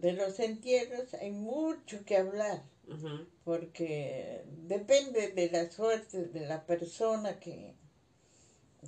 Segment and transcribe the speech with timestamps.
[0.00, 2.62] de los entierros hay mucho que hablar,
[3.44, 7.74] porque depende de la suerte de la persona que,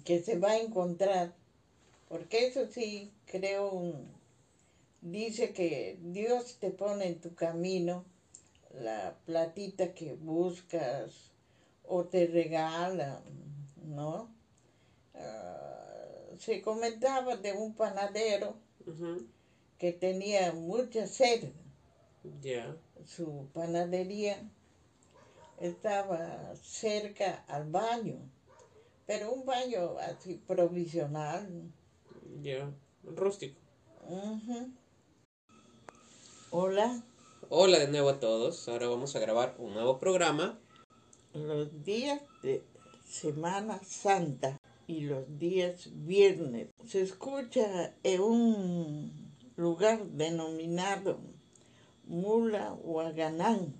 [0.05, 1.33] que se va a encontrar.
[2.09, 4.09] Porque eso sí, creo, un-
[5.01, 8.05] dice que Dios te pone en tu camino
[8.75, 11.33] la platita que buscas
[11.85, 13.23] o te regala,
[13.85, 14.31] ¿no?
[15.15, 15.87] Ah,
[16.39, 18.57] se comentaba de un panadero.
[19.81, 21.49] Que tenía mucha sed.
[22.43, 22.77] Ya.
[23.07, 24.47] Su panadería
[25.59, 28.19] estaba cerca al baño,
[29.07, 31.73] pero un baño así provisional.
[32.43, 32.71] Ya.
[33.03, 33.59] Rústico.
[36.51, 37.03] Hola,
[37.49, 38.69] Hola de nuevo a todos.
[38.69, 40.61] Ahora vamos a grabar un nuevo programa.
[41.33, 42.63] los días de
[43.09, 49.30] Semana Santa y los días viernes se escucha en un
[49.65, 51.21] lugar denominado
[52.07, 53.75] Mula Huaganán.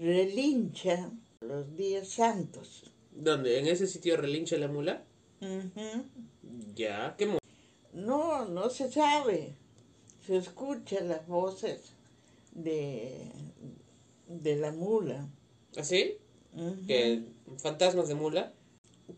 [0.00, 2.90] Relincha los días santos.
[3.12, 3.58] ¿Dónde?
[3.58, 5.04] ¿En ese sitio relincha la mula?
[5.40, 6.04] Ujú.
[6.74, 7.14] Ya.
[7.18, 7.38] ¿Qué mu-
[7.92, 9.54] No, no se sabe.
[10.26, 11.92] Se escuchan las voces
[12.52, 13.30] de,
[14.28, 15.28] de la mula.
[15.76, 16.16] ¿Así?
[16.54, 16.86] Ujú.
[16.86, 17.22] ¿Que
[17.58, 18.52] fantasmas de mula?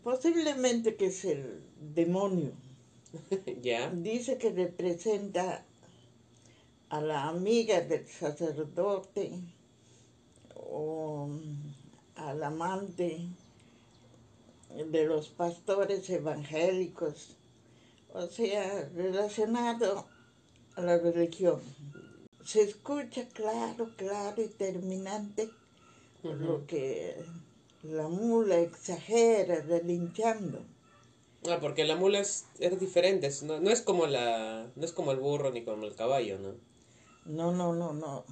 [0.03, 1.61] Posiblemente que es el
[1.93, 2.53] demonio.
[3.93, 5.65] Dice que representa
[6.89, 9.31] a la amiga del sacerdote
[10.55, 11.29] o
[12.15, 13.27] al amante
[14.69, 17.35] de los pastores evangélicos,
[18.13, 20.05] o sea, relacionado
[20.75, 21.61] a la religión.
[22.43, 25.49] Se escucha claro, claro y terminante
[26.23, 27.15] lo que
[27.83, 30.63] la mula exagera relinchando.
[31.47, 33.27] Ah, porque la mula es, es diferente.
[33.27, 36.39] es- no, no es como la, no es como el burro ni como el caballo,
[36.39, 36.55] ¿no?
[37.25, 38.25] No, no, no, no.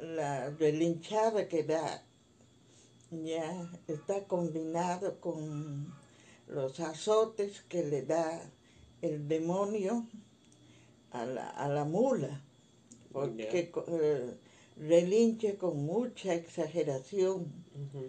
[0.00, 2.04] La relinchada que da
[3.10, 5.92] ya está combinado con
[6.46, 8.40] los azotes que le da
[9.02, 10.06] el demonio
[11.12, 12.40] a la, a la mula,
[13.12, 14.34] porque eh,
[14.76, 17.52] relincha con mucha exageración.
[17.82, 18.08] Ujú.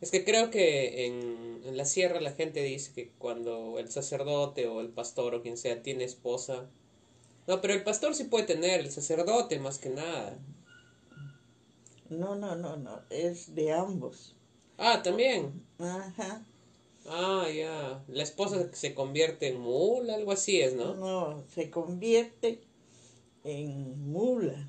[0.00, 4.66] Es que creo que en, en la sierra la gente dice que cuando el sacerdote
[4.66, 6.66] o el pastor o quien sea tiene esposa.
[7.46, 10.38] No, pero el pastor sí puede tener, el sacerdote más que nada.
[12.10, 14.34] No, no, no, no, es de ambos.
[14.78, 15.62] Ah, también.
[15.78, 16.44] Ajá.
[17.08, 18.04] Ah, ya.
[18.08, 20.94] La esposa se convierte en mula, algo así es, ¿no?
[20.94, 22.60] No, se convierte
[23.44, 24.68] en mula.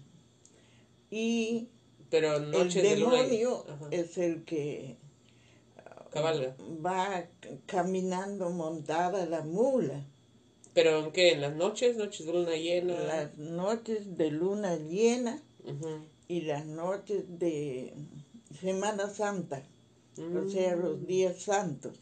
[1.09, 1.67] Y
[2.09, 3.17] Pero el noche de luna.
[3.25, 4.97] y- demonio es el que
[6.11, 6.55] Cabalga.
[6.85, 7.25] va
[7.65, 10.05] caminando montada la mula.
[10.73, 11.31] ¿Pero en qué?
[11.33, 11.97] ¿En las noches?
[11.97, 12.99] ¿Noches de luna llena?
[12.99, 15.41] Las noches de luna llena
[16.27, 17.93] y las noches de
[18.61, 19.63] Semana Santa,
[20.17, 20.79] o sea, Mm.
[20.81, 21.97] los días santos.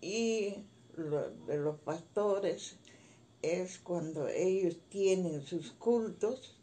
[0.00, 0.54] Y
[0.96, 2.76] lo de los pastores
[3.42, 6.56] es cuando ellos tienen sus cultos,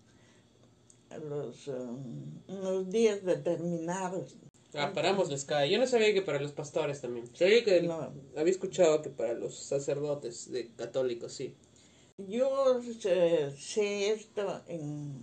[1.24, 4.36] los, um, unos días determinados.
[4.74, 5.70] Ah, para ambos les cae.
[5.70, 7.26] Yo no sabía que para los pastores también.
[7.36, 8.12] Sabía que No.
[8.36, 11.56] había escuchado que para los sacerdotes de católicos, sí.
[12.18, 15.14] Yo sé, sé esto en...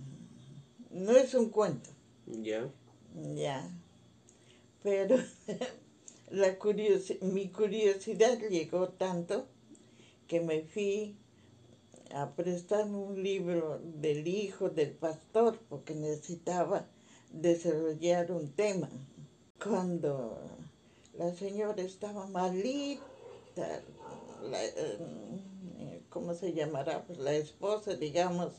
[0.91, 1.89] No es un cuento,
[2.25, 2.69] Ya.
[3.35, 3.69] ya,
[4.81, 5.17] pero
[6.31, 9.45] la curiosi- mi curiosidad llegó tanto
[10.27, 11.17] que me fui
[12.13, 16.87] a prestar un libro del hijo del pastor porque necesitaba
[17.33, 18.89] desarrollar un tema.
[19.67, 20.37] Cuando
[21.17, 23.01] la señora estaba malita,
[24.43, 27.03] la, eh, ¿cómo se llamará?
[27.03, 28.53] Pues la esposa, digamos,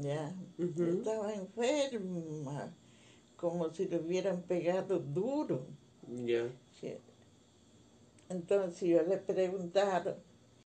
[0.00, 2.72] ya, estaba enferma,
[3.36, 5.66] como si le hubieran pegado duro.
[6.06, 6.46] Ya.
[6.80, 6.94] Sí.
[8.28, 10.14] Entonces yo le preguntaron,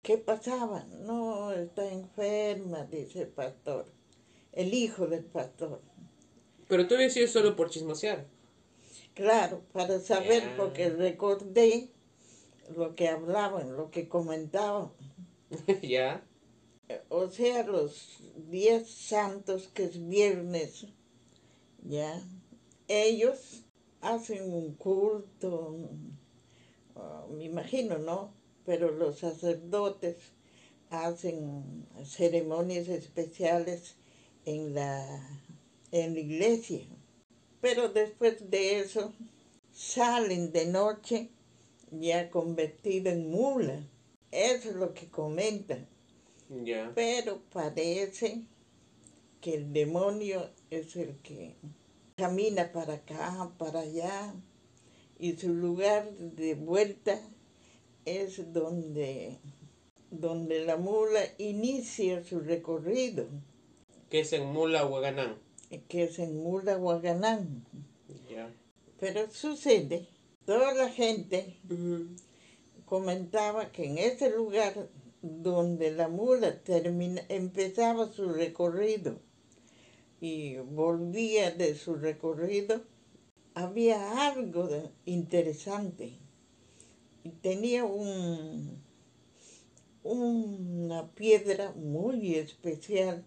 [0.02, 0.84] ¿qué pasaba?
[1.04, 3.86] No, está enferma, dice el pastor,
[4.52, 5.80] el hijo del pastor.
[6.68, 8.26] Pero tú habías sido solo por chismosear.
[9.14, 11.90] Claro, para saber, porque recordé
[12.74, 14.90] lo que hablaban, lo que comentaban.
[15.82, 16.24] ya.
[17.08, 18.20] O sea, los
[18.50, 20.86] días santos, que es viernes,
[21.82, 22.22] ya,
[22.88, 23.64] ellos
[24.00, 25.76] hacen un culto,
[26.96, 28.32] ah, me imagino, ¿no?
[28.64, 30.16] Pero los sacerdotes
[30.90, 33.96] hacen ceremonias especiales
[34.44, 35.38] en la,
[35.90, 36.86] en la iglesia.
[37.62, 39.12] Pero después de eso
[39.72, 41.30] salen de noche
[41.92, 43.78] ya convertidos en mula.
[44.32, 45.86] Eso es lo que comentan.
[46.94, 48.42] Pero parece
[49.40, 51.54] que el demonio es el que
[52.16, 54.34] camina para acá, para allá,
[55.18, 57.20] y su lugar de vuelta
[58.04, 59.38] es donde,
[60.10, 63.28] donde la mula inicia su recorrido,
[64.10, 65.36] Que es en Mula Huaganán.
[65.80, 67.64] Que es en Mula Huaganán.
[68.30, 68.50] Ya.
[69.00, 70.06] Pero sucede,
[70.44, 71.56] toda la gente
[72.84, 74.88] comentaba que en ese lugar
[75.22, 79.18] donde la mula termina, empezaba su recorrido
[80.20, 82.82] y volvía de su recorrido,
[83.54, 86.12] había algo de- interesante.
[87.24, 88.82] Y tenía un,
[90.02, 93.24] una piedra muy especial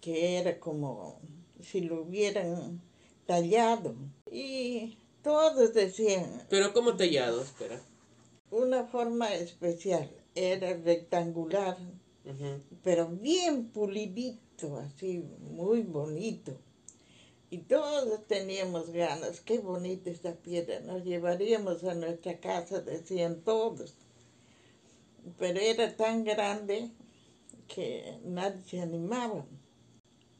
[0.00, 1.20] que era como
[1.60, 2.80] si lo hubieran
[3.26, 3.94] tallado.
[4.30, 7.42] Y todos decían, Pero ¿cómo tallado?
[7.42, 7.80] Espera.
[8.50, 11.76] una forma especial, era rectangular,
[12.82, 16.56] pero bien pulidito, así, muy bonito.
[17.48, 23.94] Y todos teníamos ganas, qué bonita esta piedra, nos llevaríamos a nuestra casa, decían todos.
[25.38, 26.90] Pero era tan grande
[27.68, 29.44] que nadie se animaba.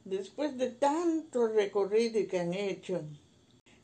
[0.07, 3.03] Después de tanto recorrido que han hecho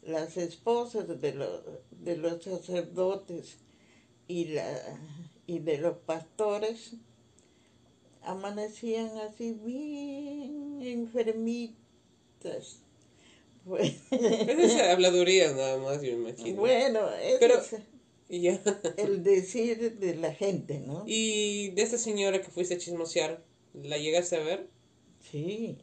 [0.07, 3.57] las esposas de los, de los sacerdotes
[4.29, 4.99] y, la,
[5.49, 6.93] y de los pastores,
[8.23, 11.75] amanecían así bien enfermitas.
[13.65, 16.61] Pues, Es esa habladuría nada más, yo me imagino.
[16.61, 17.75] bueno, ese Pero- es
[18.43, 18.61] ya.
[18.97, 21.03] el decir de la gente, ¿no?
[21.05, 23.43] Y de esta señora que fuiste a chismosear,
[23.75, 24.69] ¿la llegaste a ver?
[25.31, 25.79] Sí,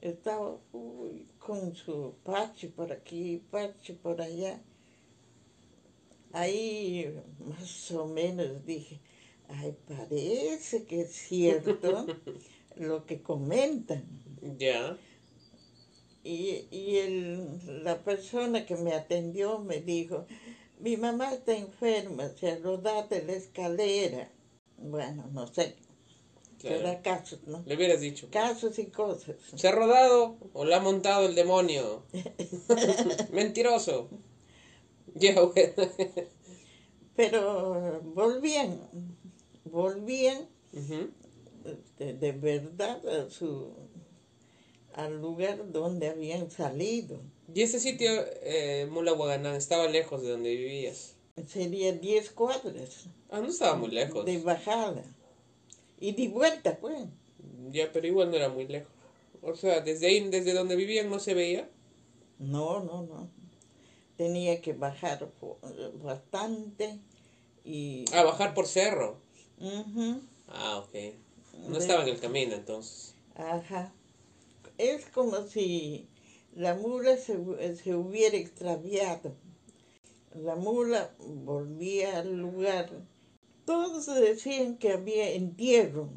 [0.00, 4.62] Estaba uy, con su parche por aquí, parche por allá.
[6.32, 9.00] Ahí más o menos dije,
[9.48, 12.06] ay, parece que es cierto
[12.76, 14.04] lo que comentan.
[14.58, 14.96] Ya.
[16.22, 20.26] Y, y el- la persona que me atendió me dijo,
[20.78, 24.30] mi mamá está enferma, se rodó de la escalera.
[24.78, 25.76] Bueno, no sé,
[26.60, 26.76] Claro.
[26.78, 27.62] será casos, ¿no?
[27.66, 28.28] Le hubieras dicho.
[28.30, 29.36] Casos y cosas.
[29.56, 32.02] ¿Se ha rodado o la ha montado el demonio?
[33.32, 34.08] Mentiroso.
[35.14, 35.72] Ya, bueno.
[37.16, 38.80] Pero volvían,
[39.64, 41.10] volvían Ujú.
[41.98, 43.72] de, de verdad a su,
[44.94, 47.20] al lugar donde habían salido.
[47.52, 48.10] Y ese sitio,
[48.42, 51.16] eh, Mula Huaganán, estaba lejos de donde vivías.
[51.48, 54.24] Sería 10 cuadras Ah, no estaba muy lejos.
[54.24, 55.02] de bajada.
[56.00, 57.06] Y de vuelta, pues.
[57.70, 58.90] Ya, pero igual no era muy lejos.
[59.42, 61.68] O sea, desde ahí, desde donde vivían no se veía.
[62.38, 63.28] No, no, no.
[64.16, 65.30] Tenía que bajar
[66.02, 66.98] bastante
[67.64, 68.04] y...
[68.12, 69.18] Ah, bajar por cerro.
[69.58, 70.94] Ujú, Ah, ok.
[71.68, 73.14] No De- estaba en el camino entonces.
[73.36, 73.92] Ajá.
[74.78, 76.08] Es como si
[76.54, 79.34] la mula se, hu- se hubiera extraviado.
[80.34, 82.90] La mula volvía al lugar.
[83.70, 86.08] Todos decían que había entierro,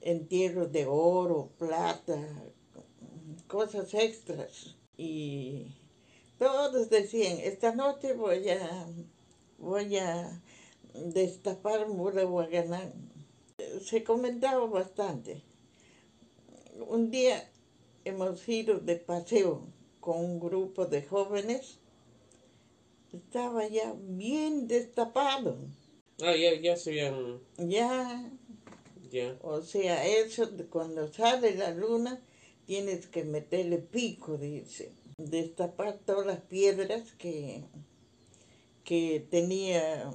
[0.00, 2.16] entierro de oro, plata,
[3.48, 4.76] cosas extras.
[4.96, 5.74] Y
[6.38, 8.86] todos decían, esta noche voy a,
[9.58, 10.40] voy a
[10.94, 12.92] destapar Mula Huaganán.
[13.82, 15.42] Se comentaba bastante.
[16.86, 17.50] Un día
[18.04, 19.66] hemos ido de paseo
[19.98, 21.80] con un grupo de jóvenes.
[23.12, 25.56] Estaba ya bien destapado.
[26.22, 27.40] Ah, ya, ya se habían...
[27.58, 28.30] Ya,
[29.10, 29.36] Ya.
[29.42, 32.20] o sea, eso cuando sale la luna
[32.66, 34.92] tienes que meterle pico, dice.
[35.18, 37.64] Destapar todas las piedras que,
[38.84, 40.10] que tenía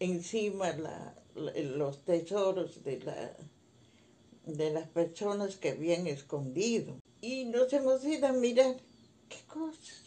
[0.00, 3.36] encima la- la- los tesoros de, la,
[4.46, 6.96] de las personas que habían escondido.
[7.20, 8.76] Y nos hemos ido a mirar
[9.28, 10.02] qué cosas,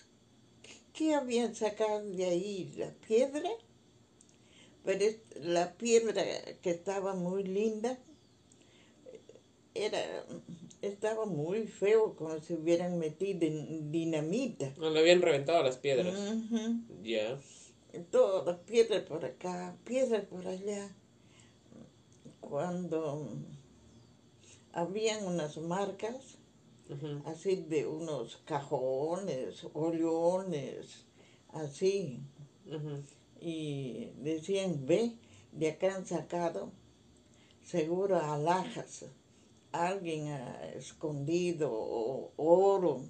[0.63, 3.49] qué, qué habían sacado de ahí, la piedra.
[4.83, 5.05] Pero
[5.41, 6.23] la piedra
[6.61, 7.97] que estaba muy linda
[9.73, 10.25] era
[10.81, 14.73] estaba muy feo como si hubieran metido en dinamita.
[14.77, 16.13] No, le habían reventado las piedras.
[17.01, 17.39] Ya.
[18.11, 20.89] Todas piedras por acá, piedras por allá.
[22.41, 23.29] Cuando
[24.73, 26.37] habían unas marcas
[27.25, 31.05] así de unos cajones, oleones,
[31.53, 32.19] así.
[33.45, 35.11] Y decían, ve,
[35.51, 36.71] de acá han sacado
[37.61, 39.05] seguro alhajas.
[39.73, 43.01] Alguien ha escondido o- oro.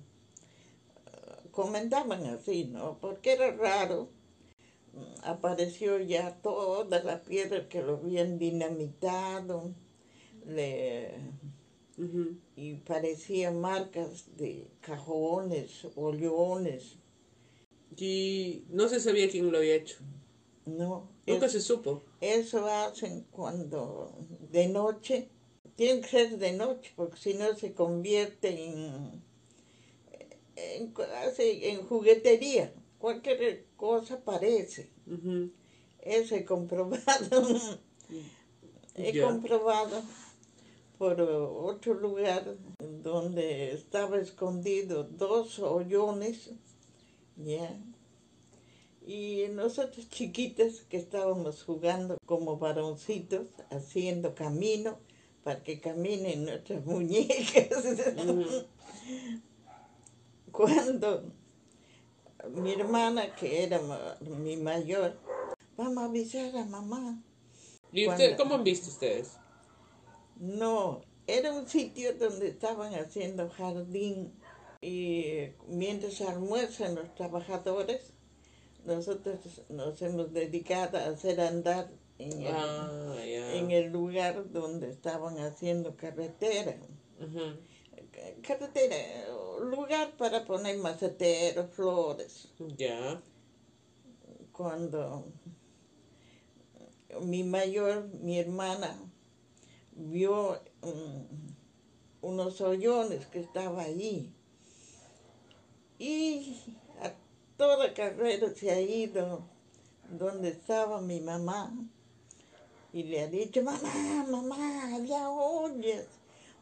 [1.51, 2.97] Comentaban así, ¿no?
[2.99, 4.09] Porque era raro.
[5.23, 9.73] Apareció ya toda la piedra que lo habían dinamitado.
[10.47, 11.11] le,
[12.55, 16.97] y parecían marcas de cajones, ollones.
[17.95, 19.97] Y no se sabía quién lo había hecho.
[20.65, 22.01] No, Nunca es- se supo.
[22.21, 24.13] eso hacen cuando
[24.51, 25.29] de noche,
[25.75, 29.21] tiene que ser de noche, porque si no se convierte en,
[30.55, 30.93] en,
[31.35, 32.73] en juguetería.
[32.99, 34.89] Cualquier cosa parece.
[35.99, 37.43] Eso he comprobado.
[38.95, 40.01] he comprobado
[40.97, 42.55] por otro lugar
[43.01, 46.51] donde estaba escondido dos hoyones,
[47.35, 47.77] ya.
[49.05, 54.97] Y nosotros chiquitas que estábamos jugando como varoncitos, haciendo camino
[55.43, 57.67] para que caminen nuestras muñecas.
[60.51, 61.23] Cuando
[62.51, 63.79] mi hermana, que era
[64.21, 65.17] mi mayor,
[65.75, 67.21] vamos a avisar a mamá.
[67.91, 69.33] ¿Y usted, Cuando- cómo han visto ustedes?
[70.37, 74.33] No, era un sitio donde estaban haciendo jardín
[74.81, 78.12] y mientras almuerzan los trabajadores,
[78.85, 83.55] nosotros nos hemos dedicado a hacer andar en el, Ah, ya.
[83.55, 86.75] en el lugar donde estaban haciendo carretera.
[88.41, 88.95] Carretera,
[89.61, 92.49] lugar para poner maceteros, flores.
[92.77, 93.21] Ya.
[94.51, 95.25] cuando
[97.21, 98.95] mi mayor, mi hermana,
[99.93, 101.23] vio mm,
[102.21, 104.31] unos hoyones que estaba allí.
[105.99, 106.55] Y
[107.57, 109.43] toda carrera se ha ido
[110.09, 111.73] donde estaba mi mamá
[112.91, 116.05] y le ha dicho, mamá, mamá, ya oyes,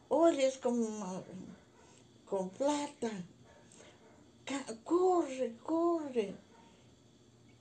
[0.08, 0.82] oyes con,
[2.24, 3.10] con plata,
[4.84, 6.34] corre, corre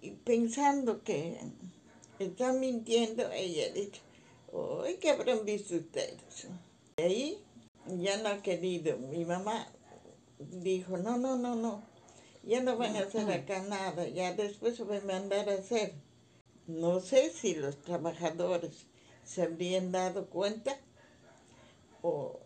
[0.02, 1.38] y pensando que
[2.18, 4.02] está mintiendo, ella ha dicho,
[4.84, 6.48] ¡ay, qué habrán visto ustedes!
[6.98, 7.44] Y ahí
[7.88, 8.98] ya no ha querido.
[8.98, 9.68] Mi mamá
[10.40, 11.84] dijo, no, no, no, no,
[12.44, 15.94] ya no van a hacer acá nada, ya después se va a mandar a hacer.
[16.68, 18.86] No sé si los trabajadores
[19.24, 20.78] se habrían dado cuenta
[22.02, 22.40] o,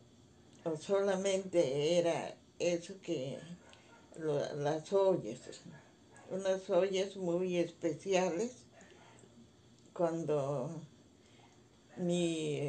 [0.64, 3.38] o solamente era eso que
[4.18, 5.40] lo- las ollas
[6.30, 8.52] unas ollas muy especiales
[9.94, 10.82] cuando
[11.98, 12.60] mi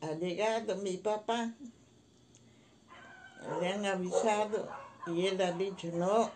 [0.00, 1.54] ha llegado mi papá
[3.60, 4.68] le han avisado
[5.06, 6.30] y él ha dicho no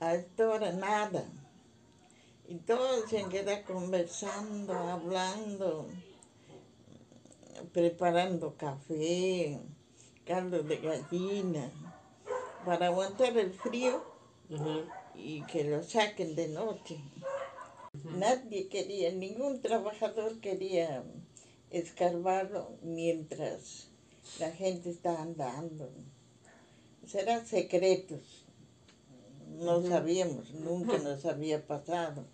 [0.00, 1.24] nada
[2.48, 5.88] y todos se han quedado conversando hablando
[7.72, 9.58] preparando café
[10.24, 11.70] caldo de gallina
[12.64, 14.02] para aguantar el frío
[15.14, 16.98] y que lo saquen de noche.
[18.16, 21.02] Nadie quería, ningún trabajador quería
[21.70, 23.88] escarbarlo mientras
[24.38, 25.90] la gente está andando.
[27.06, 28.39] Serán secretos.
[29.58, 32.24] No sabíamos, nunca nos había pasado.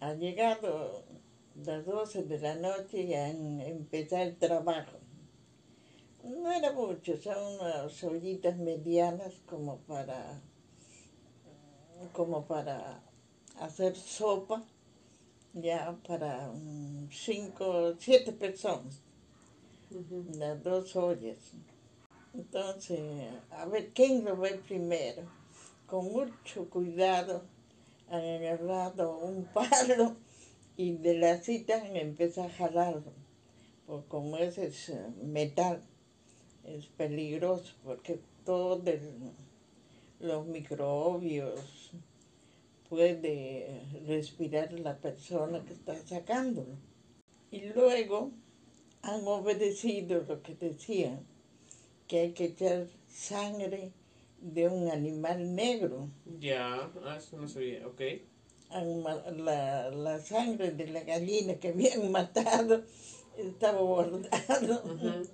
[0.00, 1.04] Ha llegado
[1.64, 4.98] las 12 de la noche y han empezado el trabajo.
[6.22, 10.40] No era mucho, son unas ollitas medianas como para
[12.12, 13.00] como para
[13.60, 14.64] hacer sopa,
[15.54, 16.52] ya para
[17.10, 19.00] cinco, siete personas,
[20.36, 21.38] las dos ollas.
[22.36, 23.00] Entonces,
[23.50, 25.22] a ver, ¿quién lo ve primero?
[25.86, 27.44] Con mucho cuidado
[28.10, 30.16] han agarrado un palo
[30.76, 33.12] y de la cita empezado a jalarlo,
[33.86, 35.82] porque como ese es eh, metal,
[36.64, 38.82] es peligroso porque todos
[40.20, 41.90] los microbios
[42.90, 46.76] puede respirar la persona que está sacándolo.
[47.50, 48.30] Y luego
[49.00, 51.24] han obedecido lo que decían,
[52.08, 53.92] que hay que echar sangre
[54.40, 56.08] de un animal negro.
[56.40, 56.90] Ya.
[57.04, 57.86] Ah, eso no sabía.
[57.86, 58.00] Ok.
[58.70, 62.82] La, la sangre de la gallina que habían matado
[63.36, 65.28] estaba guardado Ujú.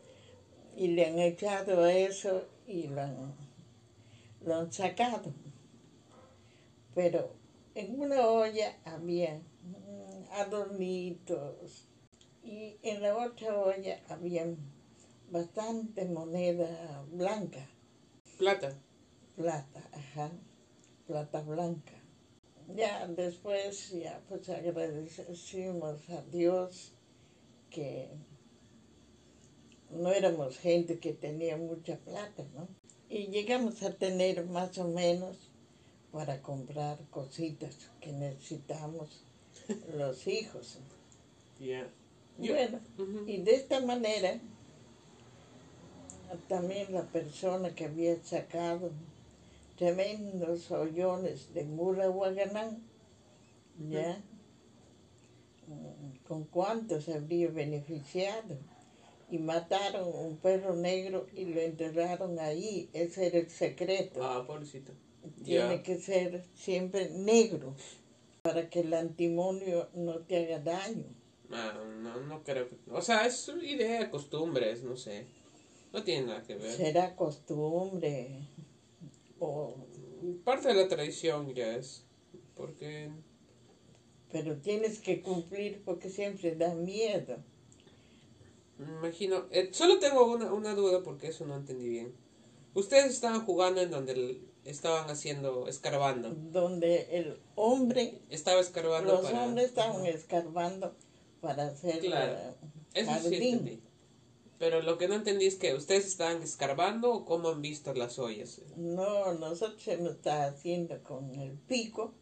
[0.77, 3.35] y le han echado eso y lo han,
[4.45, 5.33] lo han sacado.
[6.95, 7.31] Pero
[7.75, 11.87] en una olla había mm, adornitos
[12.45, 14.47] y en la otra olla había
[15.33, 17.67] bastante moneda blanca,
[18.39, 18.79] Plata.
[19.35, 20.31] plata, ajá,
[21.07, 21.95] plata blanca.
[22.77, 26.93] Ya después, ya pues agradecimos a Dios
[27.71, 28.11] que
[29.91, 32.69] no éramos gente que tenía mucha plata, ¿no?
[33.09, 35.51] Y llegamos a tener más o menos
[36.13, 39.25] para comprar cositas que necesitamos
[39.97, 40.79] los hijos.
[41.59, 41.91] Ya.
[42.39, 42.81] Yo- Bueno,
[43.27, 44.41] y de esta manera,
[46.49, 48.91] también la persona que había sacado
[49.77, 52.83] tremendos hoyones de Mura Huaganán,
[53.89, 54.23] ¿ya?
[55.67, 58.57] Mm, ¿Con cuánto se habría beneficiado?
[59.31, 62.91] Y mataron un perro negro y lo enterraron ahí.
[62.93, 64.23] Ese era el secreto.
[64.23, 64.93] Ah, pobrecito.
[65.43, 67.75] Tiene que ser siempre negro
[68.43, 71.07] para que el antimonio no te haga daño.
[71.51, 72.77] Ah, no, no creo que...
[72.91, 75.27] O sea, es idea, costumbres, no sé.
[75.93, 76.73] No tiene nada que ver.
[76.73, 78.41] Será costumbre
[79.39, 79.75] o
[80.45, 82.05] Parte de la tradición ya es.
[82.55, 83.11] Porque...
[84.31, 87.39] pero tienes que cumplir porque siempre da miedo.
[88.79, 89.47] Me imagino...
[89.51, 92.15] eh, solo tengo una, una duda porque eso no entendí bien.
[92.75, 96.31] Ustedes estaban jugando en donde el- estaban haciendo, escarbando.
[96.31, 99.45] Donde el hombre, Estaba escarbando los para...
[99.45, 100.95] hombres estaban escarbando
[101.41, 102.55] para hacer Claro.
[102.95, 103.43] Eso sí jardín.
[103.55, 103.83] entendí.
[104.63, 108.17] Pero lo que no entendí es que ustedes estaban escarbando o cómo han visto las
[108.21, 108.61] ollas.
[108.77, 112.15] No, nosotros hemos estado haciendo con el pico,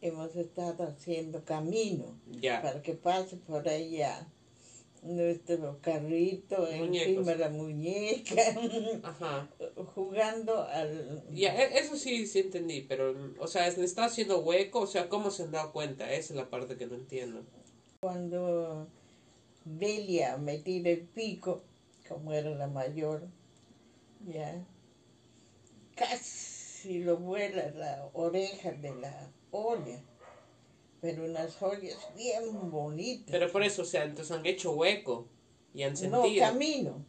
[0.00, 2.62] hemos estado haciendo camino Ya.
[2.62, 4.28] para que pase por allá
[5.02, 7.08] nuestro carrito, Muñecos.
[7.26, 8.40] encima la muñeca,
[9.02, 9.50] Ajá.
[9.92, 11.24] jugando al...
[11.32, 14.82] Ya, e- eso sí, sí entendí, pero, o sea, ¿le está haciendo hueco?
[14.82, 16.12] O sea, ¿cómo se han dado cuenta?
[16.12, 17.42] Esa es la parte que no entiendo.
[18.00, 18.86] Cuando
[19.64, 21.62] Delia metía el pico,
[22.08, 23.22] como era la mayor,
[24.26, 24.64] ya,
[25.96, 30.00] casi lo vuela la oreja de la olla,
[31.00, 33.30] pero unas ollas bien bonitas.
[33.30, 35.28] Pero por eso, o sea, entonces han hecho hueco
[35.72, 36.44] y han no, sentido.
[36.44, 37.04] camino,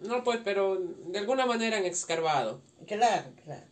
[0.00, 2.60] No, pues, pero de alguna manera han escarbado.
[2.86, 3.66] claro, claro.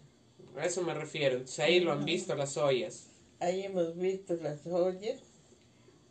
[0.57, 1.45] A eso me refiero.
[1.59, 3.07] Ahí lo han visto las ollas.
[3.41, 5.21] Ahí hemos visto las ollas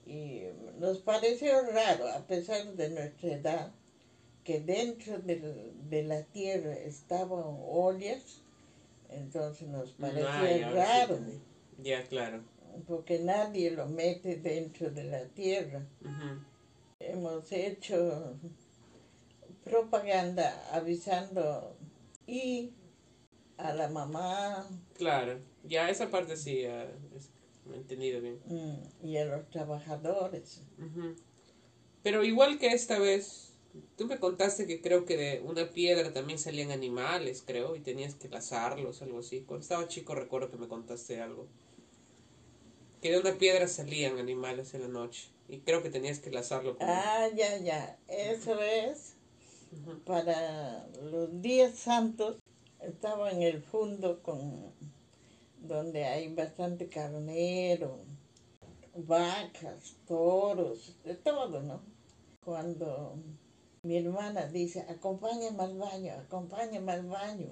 [0.08, 0.44] y
[0.80, 3.72] nos pareció raro, a pesar de nuestra edad,
[4.44, 8.42] que dentro del- de la tierra estaban ollas,
[9.10, 11.20] entonces nos sí raro.
[11.80, 12.44] Ya, claro.
[12.88, 15.84] porque nadie lo mete dentro de la tierra.
[17.00, 18.38] Hemos hecho
[19.64, 21.76] propaganda avisando
[22.26, 22.72] y
[23.58, 25.40] a la mamá Claro.
[25.64, 26.88] Ya, esa parte sí, he
[27.76, 28.40] entendido bien.
[28.46, 30.62] mm, y a los trabajadores.
[32.04, 33.54] Pero igual que esta vez,
[33.98, 38.16] tú me contaste que creo que de una piedra también salían animales, creo, y tenías
[38.16, 39.42] que lazarlos, algo así.
[39.42, 41.48] Cuando estaba chico recuerdo que me contaste algo.
[43.02, 45.30] Que de una piedra salían animales en la noche.
[45.50, 46.88] Y creo que tenías que lazarlo con...
[46.90, 47.98] Ah, ya, ya.
[48.08, 49.16] Eso es
[50.06, 52.38] para los días santos.
[52.80, 54.72] Estaba en el fondo con
[55.68, 58.00] donde hay bastante carnero,
[58.96, 61.82] vacas, toros, de todo, ¿no?
[62.44, 63.18] Cuando
[63.84, 67.50] mi hermana dice, acompáñame al baño, acompáñame al baño.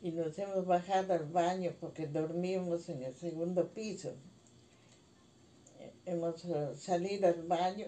[0.00, 4.14] Y nos hemos bajado al baño porque dormimos en el segundo piso.
[6.04, 7.86] Hemos eh, salido al baño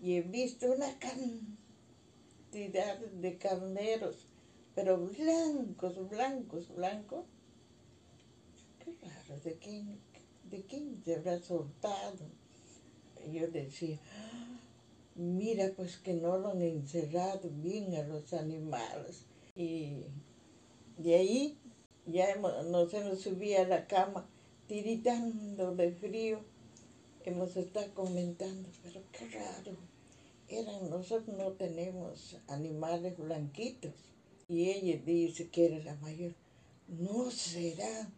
[0.00, 4.28] y he visto una cantidad de carneros,
[4.74, 7.26] pero blancos, blancos, blancos.
[9.02, 9.98] Raro, ¿de quién,
[10.50, 12.24] de quién se habrá soltado?
[13.32, 14.60] Yo decía, "Ah,
[15.16, 19.24] mira pues que no lo han encerrado bien a los animales.
[19.56, 20.04] Y
[20.98, 21.58] de ahí
[22.06, 24.28] ya hemos- nos hemos subido a la cama
[24.68, 26.40] tiritando de frío.
[27.24, 29.76] Hemos estado comentando, pero qué raro.
[30.48, 33.94] Eran, nosotros no tenemos animales blanquitos.
[34.48, 36.32] Y ella dice que era la mayor.
[36.86, 38.12] No será,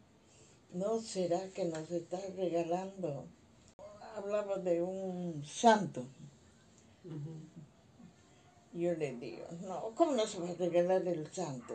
[0.72, 3.26] no será que nos está regalando.
[4.16, 6.04] Hablaba de un santo.
[8.72, 11.74] Yo le digo, no, ¿cómo no se va a regalar el santo?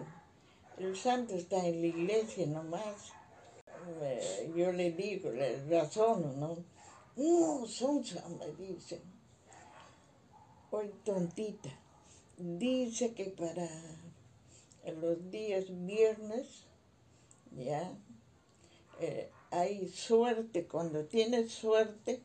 [0.77, 3.11] El santo está en la iglesia nomás.
[4.01, 6.57] Eh, yo le digo, le razono, ¿no?
[7.15, 9.01] No, Sonsa, me dice.
[10.71, 11.69] Hoy tontita.
[12.37, 13.67] Dice que para
[14.99, 16.65] los días viernes,
[17.55, 17.95] ya,
[18.99, 20.67] eh, hay suerte.
[20.67, 22.21] Cuando tienes suerte,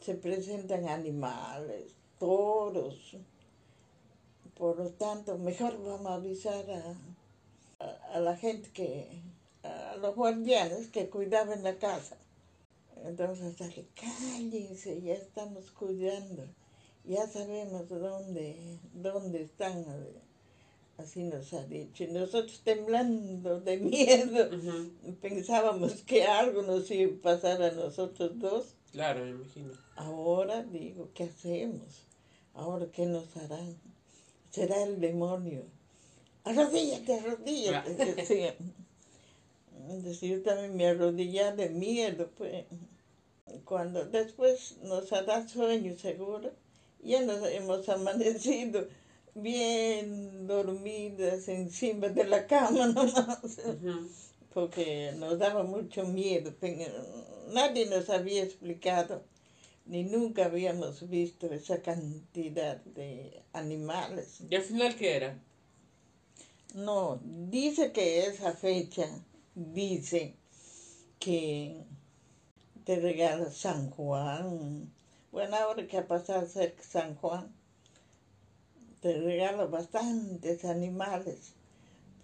[0.00, 3.16] se presentan animales, toros.
[4.56, 9.20] Por lo tanto, mejor vamos a avisar a, a- la gente que,
[9.62, 12.16] a los guardianes que cuidaban la casa.
[13.04, 16.44] Entonces sale, cállense, ya estamos cuidando,
[17.04, 19.84] ya sabemos dónde, dónde están.
[20.98, 22.04] Así nos ha dicho.
[22.04, 24.48] Y nosotros temblando de miedo,
[25.20, 28.74] pensábamos que algo nos iba a pasar a nosotros dos.
[28.92, 29.72] Claro, me imagino.
[29.96, 32.06] Ahora digo, ¿qué hacemos?
[32.54, 33.76] Ahora, ¿qué nos harán?
[34.50, 35.64] Será el demonio.
[36.44, 37.94] Arrodíllate, arrodíllate.
[38.14, 38.54] Decía.
[39.88, 42.64] Decía, yo también me arrodillaba de miedo, pues.
[43.64, 46.52] Cuando después nos hará sueño seguro,
[47.02, 48.88] ya nos hemos amanecido
[49.36, 53.60] bien dormidas encima de la cama nomás,
[54.52, 56.52] porque nos daba mucho miedo.
[57.52, 59.22] Nadie nos había explicado,
[59.84, 64.38] ni nunca habíamos visto esa cantidad de animales.
[64.48, 65.38] ¿Y al final qué era?
[66.74, 69.06] No, dice que esa fecha,
[69.54, 70.34] dice
[71.18, 71.84] que
[72.84, 74.90] te regala San Juan.
[75.30, 77.52] Bueno, ahora que ha pasado cerca San Juan,
[79.06, 81.52] te regala bastantes animales,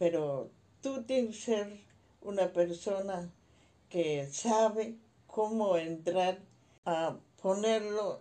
[0.00, 1.80] pero tú tienes que ser
[2.22, 3.30] una persona
[3.88, 4.96] que sabe
[5.28, 6.40] cómo entrar
[6.84, 8.20] a ponerlo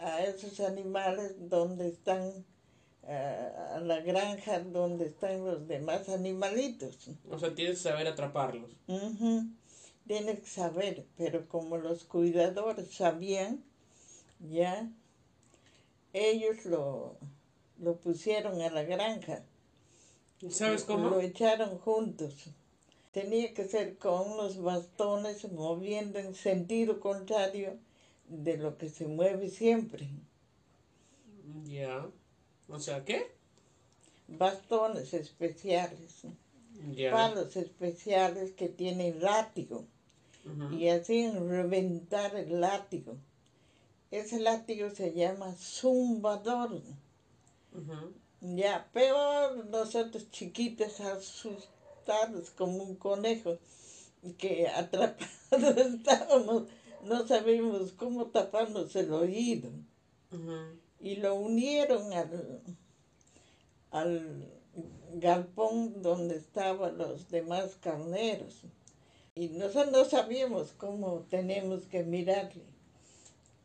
[0.00, 2.44] a esos animales donde están,
[3.04, 7.08] eh, a la granja donde están los demás animalitos.
[7.30, 8.72] O sea, tienes que saber atraparlos.
[10.08, 13.62] Tienes que saber, pero como los cuidadores sabían,
[14.40, 14.90] ya,
[16.12, 17.16] ellos lo,
[17.82, 19.42] lo pusieron a la granja.
[20.48, 21.10] ¿Sabes cómo?
[21.10, 22.34] Lo echaron juntos.
[23.12, 27.76] Tenía que ser con los bastones moviendo en sentido contrario
[28.28, 30.08] de lo que se mueve siempre.
[31.64, 32.06] Ya.
[32.68, 33.30] O sea, ¿qué?
[34.28, 36.22] Bastones especiales.
[37.10, 39.84] Palos especiales que tienen látigo.
[40.72, 43.16] Y hacían reventar el látigo.
[44.10, 46.82] Ese látigo se llama zumbador.
[48.40, 53.58] Ya, peor nosotros chiquitos asustados como un conejo
[54.38, 55.28] que atrapados
[55.76, 56.64] estábamos,
[57.04, 59.70] no sabíamos cómo taparnos el oído.
[61.00, 62.62] Y lo unieron al,
[63.90, 64.48] al
[65.14, 68.62] galpón donde estaban los demás carneros.
[69.34, 72.71] Y nosotros no sabíamos cómo tenemos que mirarle.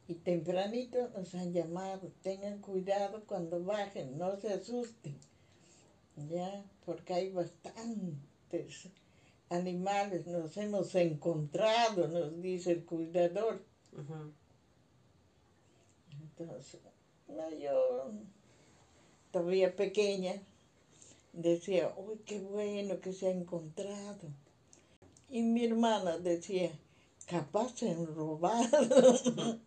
[0.08, 5.18] Y tempranito nos han llamado, tengan cuidado cuando bajen, no se asusten,
[6.30, 8.88] ya, porque hay bastantes
[9.50, 13.66] animales, nos hemos encontrado, nos dice el cuidador.
[16.22, 16.80] Entonces,
[17.60, 18.12] yo
[19.32, 20.42] todavía pequeña,
[21.34, 24.30] decía, uy, qué bueno que se ha encontrado.
[25.30, 26.72] Y mi hermana decía,
[27.28, 29.60] capaz se han robado.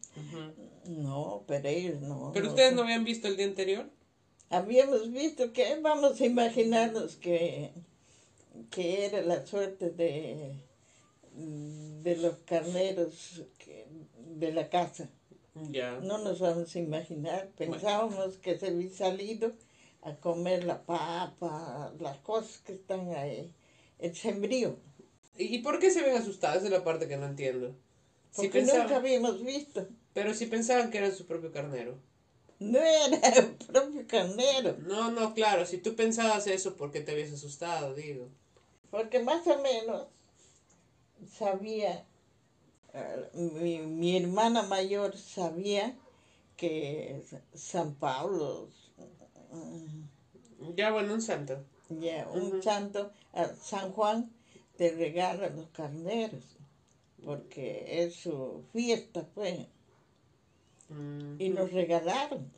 [0.87, 2.33] No, pero ellos no.
[2.33, 3.89] ¿Pero ustedes no habían visto el día anterior?
[4.49, 7.71] Habíamos visto que vamos a imaginarnos que,
[8.71, 10.57] que era la suerte de,
[11.33, 13.45] de los carneros
[14.17, 15.09] de la casa.
[15.71, 16.01] Ya.
[16.01, 17.51] No nos vamos a imaginar.
[17.57, 19.53] Pensábamos que se había salido
[20.03, 23.53] a comer la papa, las cosas que están ahí,
[23.99, 24.77] el sembrío.
[25.37, 26.59] ¿Y por qué se ven asustadas?
[26.59, 27.75] Esa es la parte que no entiendo.
[28.35, 29.89] Porque nunca habíamos visto.
[30.13, 31.99] Pero si pensaban que era su propio carnero.
[32.59, 34.77] No era el propio carnero.
[34.81, 38.29] No, no, claro, si tú pensabas eso, ¿por qué te habías asustado, digo?
[38.91, 40.09] Porque más o menos
[41.39, 42.05] sabía,
[42.93, 45.97] eh, mi, mi hermana mayor sabía
[46.57, 47.23] que
[47.55, 48.69] San Pablo...
[50.77, 51.65] ya, bueno, un santo.
[51.89, 53.11] Ya, un santo,
[53.61, 54.31] San Juan
[54.81, 56.57] te regala los carneros,
[57.23, 59.67] porque es su fiesta, pues.
[61.39, 62.51] Y nos regalaron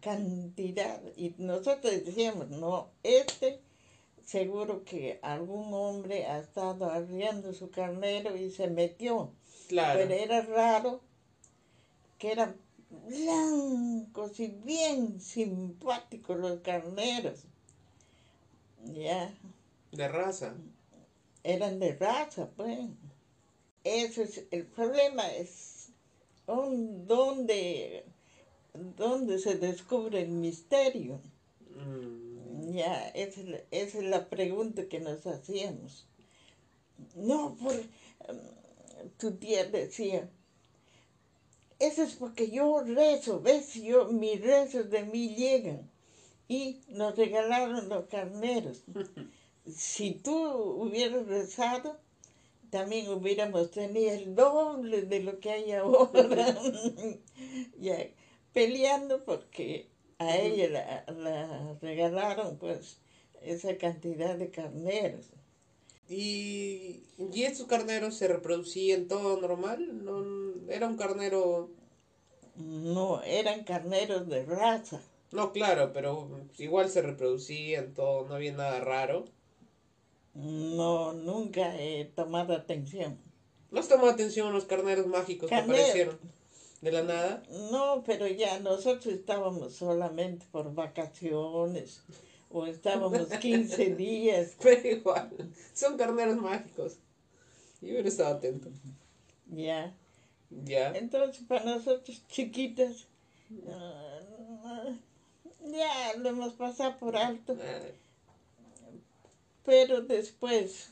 [0.00, 1.00] cantidad.
[1.16, 3.60] Y nosotros decíamos, no, este
[4.24, 9.30] seguro que algún hombre ha estado arriando su carnero y se metió.
[9.68, 10.00] Claro.
[10.00, 11.00] Pero era raro
[12.18, 12.56] que eran
[12.90, 17.44] blancos y bien simpáticos los carneros.
[18.86, 19.32] Ya.
[19.94, 20.54] De raza.
[21.42, 22.88] Eran de raza, pues.
[23.84, 25.90] Eso es, el problema es
[26.46, 28.04] donde,
[28.96, 31.20] donde se descubre el misterio.
[31.76, 32.72] Mm.
[32.72, 36.06] Ya, esa, es la pregunta que nos hacíamos.
[37.14, 37.74] No, por,
[39.18, 40.30] tu tía decía,
[41.78, 45.90] eso es porque yo rezo, ves, yo, mis rezos de mí llegan.
[46.48, 48.82] Y nos regalaron los carneros.
[49.66, 51.98] si tú hubieras rezado,
[52.70, 56.58] también hubiéramos tenido el doble de lo que hay ahora.
[57.78, 57.98] ya,
[58.52, 62.98] peleando porque a ella la, regalaron pues
[63.42, 65.26] esa cantidad de carneros.
[66.08, 70.04] ¿Y, ¿Y estos carneros se reproducían todo normal?
[70.04, 71.70] ¿No, ¿Era un carnero...?
[72.56, 75.00] No, eran carneros de raza.
[75.32, 79.24] No, claro, pero igual se reproducían todo, no había nada raro.
[80.34, 83.18] No, nunca he tomado atención.
[83.70, 86.18] ¿No has tomado atención los carneros mágicos que aparecieron
[86.80, 87.42] de la nada?
[87.70, 92.02] No, pero ya nosotros estábamos solamente por vacaciones
[92.50, 94.56] o estábamos 15 días.
[94.60, 95.30] Pero igual,
[95.72, 96.98] son carneros mágicos.
[97.80, 98.70] Yo hubiera estado atento.
[99.50, 99.94] Ya.
[100.50, 100.92] Ya.
[100.94, 103.06] Entonces, para nosotros chiquitas,
[103.68, 104.92] ah,
[105.64, 107.56] ya lo hemos pasado por alto.
[107.60, 107.80] Ah,
[109.64, 110.90] Pero después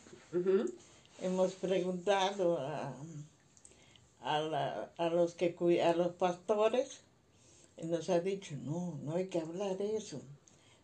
[1.21, 2.95] hemos preguntado a,
[4.23, 7.01] a, la- a los que a los pastores
[7.77, 10.21] y nos ha dicho no no hay que hablar eso.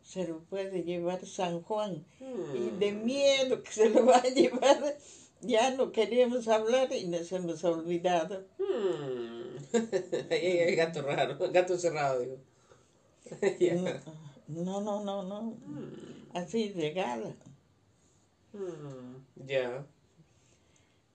[0.05, 2.05] Se lo puede llevar San Juan
[2.55, 4.97] y de miedo que se lo va a llevar.
[5.41, 8.45] Ya no queríamos hablar y nos hemos olvidado.
[8.59, 9.57] Hmm.
[10.31, 12.37] Ahí hay gato raro, gato encerrado, digo.
[14.49, 15.55] No no no no.
[16.33, 17.35] Así regala
[18.53, 19.23] Hmm.
[19.47, 19.87] Ya.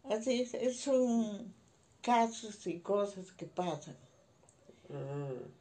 [0.10, 1.54] así es, es son
[2.02, 3.98] casos y cosas que pasan
[4.90, 5.52] Mm.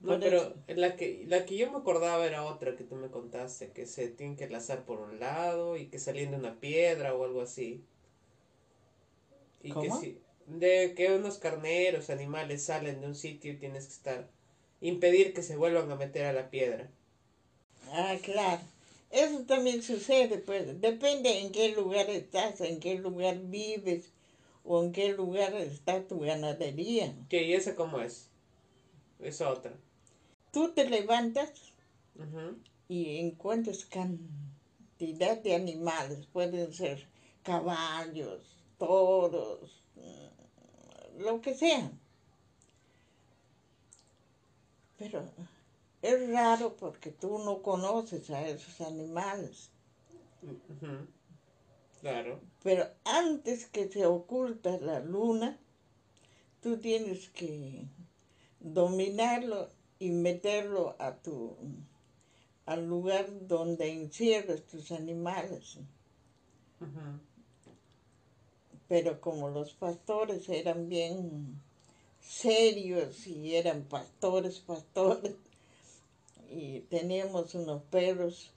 [0.00, 0.54] No, Por pero eso.
[0.68, 4.08] la que, la que yo me acordaba era otra que tú me contaste, que se
[4.08, 7.84] tienen que lazar por un lado y que saliendo una piedra o algo así.
[9.62, 9.82] Y ¿Cómo?
[9.82, 14.28] que si, de que unos carneros, animales salen de un sitio y tienes que estar,
[14.80, 16.90] impedir que se vuelvan a meter a la piedra.
[17.92, 18.62] Ah, claro.
[19.10, 20.80] Eso también sucede, pues.
[20.80, 24.12] Depende en qué lugar estás, en qué lugar vives
[24.64, 27.14] o en qué lugar está tu ganadería.
[27.28, 27.42] ¿Qué?
[27.44, 28.28] ¿Y esa cómo es?
[29.18, 29.72] Es otra.
[30.52, 31.52] Tú te levantas
[32.14, 32.58] Ujú.
[32.88, 36.26] y encuentras cantidad de animales.
[36.26, 37.08] Pueden ser
[37.42, 41.90] caballos, toros, mm, lo que sea.
[44.98, 45.24] Pero
[46.02, 49.70] es raro porque tú no conoces a esos animales.
[52.00, 52.40] Claro.
[52.62, 55.58] Pero antes que se oculta la luna,
[56.62, 57.86] tú tienes que
[58.60, 61.56] dominarlo y meterlo a tu
[62.66, 65.78] al lugar donde encierras tus animales.
[68.86, 71.60] Pero como los pastores eran bien
[72.20, 75.34] serios y eran pastores, pastores,
[76.50, 78.52] y teníamos unos perros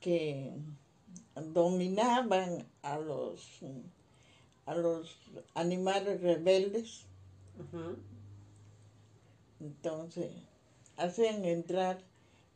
[0.00, 0.52] que
[1.36, 3.60] dominaban a los
[4.66, 5.18] a los
[5.54, 7.06] animales rebeldes,
[9.60, 10.30] entonces
[10.96, 12.02] hacen entrar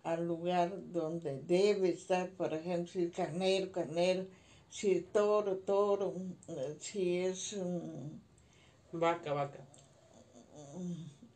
[0.03, 4.27] al lugar donde debe estar, por ejemplo, si es carnero, carnero,
[4.71, 6.15] si es toro, toro,
[6.81, 8.19] si es mm,
[8.93, 9.61] Vaca, vaca.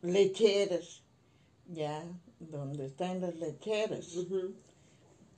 [0.01, 1.01] lecheras,
[1.67, 2.03] ya,
[2.51, 4.07] donde están las lecheras.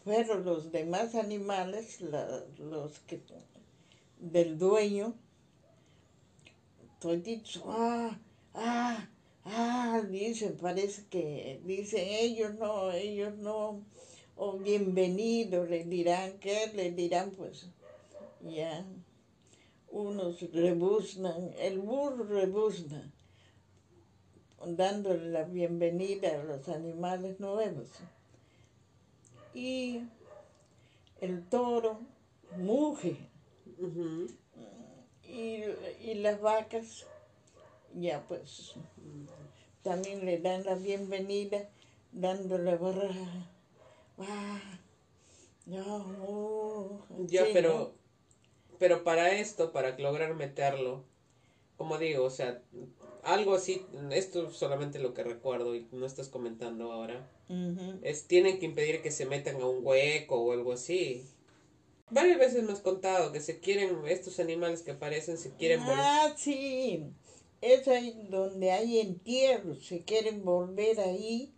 [0.05, 3.21] Pero los demás animales, la- los que
[4.19, 5.13] del dueño,
[6.99, 8.17] toditos, ah,
[8.53, 9.09] ah,
[9.45, 13.81] ah, dicen, parece que dicen ellos no, ellos no,
[14.35, 16.71] o bienvenido, le dirán, ¿qué?
[16.73, 17.67] Le dirán, pues,
[18.41, 18.85] ya,
[19.91, 23.11] unos rebuznan, el burro rebuzna,
[24.65, 27.87] dándole la bienvenida a los animales nuevos
[29.53, 30.01] y
[31.21, 31.99] el toro
[32.57, 33.17] muge
[33.79, 34.27] Ujú.
[35.23, 35.63] y,
[36.01, 37.05] y las vacas
[37.93, 38.73] ya pues
[39.83, 41.69] también le dan la bienvenida
[42.11, 43.09] dándole barra
[44.19, 44.59] ah,
[45.65, 47.91] no, mu, Ya, sí, pero, ¿no?
[48.79, 51.03] pero para esto, para lograr meterlo,
[51.77, 52.61] como digo, o sea,
[53.23, 57.29] algo así, esto es solamente lo que recuerdo y no estás comentando ahora,
[58.01, 61.25] es tienen que impedir que se metan a un hueco o algo así.
[62.09, 65.99] Varias veces me has contado que se quieren, estos animales que aparecen se quieren volver.
[65.99, 67.03] ah sí
[67.59, 71.53] es ahí donde hay entierros se quieren volver ahí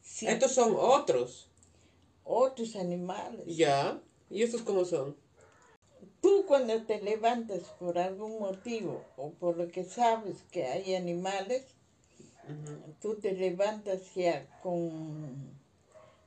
[0.00, 1.50] sí, Estos son otros.
[2.22, 4.00] otros animales Ya.
[4.30, 5.16] ¿Y estos cómo son?
[6.24, 11.66] Tú cuando te levantas por algún motivo o por lo que sabes que hay animales,
[12.48, 12.94] Ujú.
[13.02, 15.50] tú te levantas ya con,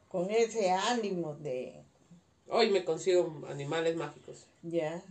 [0.07, 1.81] con ese ánimo de,
[2.47, 4.45] Hoy me consigo animales mágicos.
[4.62, 5.03] ya,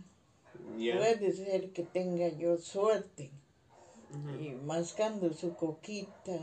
[0.77, 0.95] Ya.
[0.95, 3.29] puede ser que tenga yo suerte.
[4.39, 6.39] Y mascando su coquita,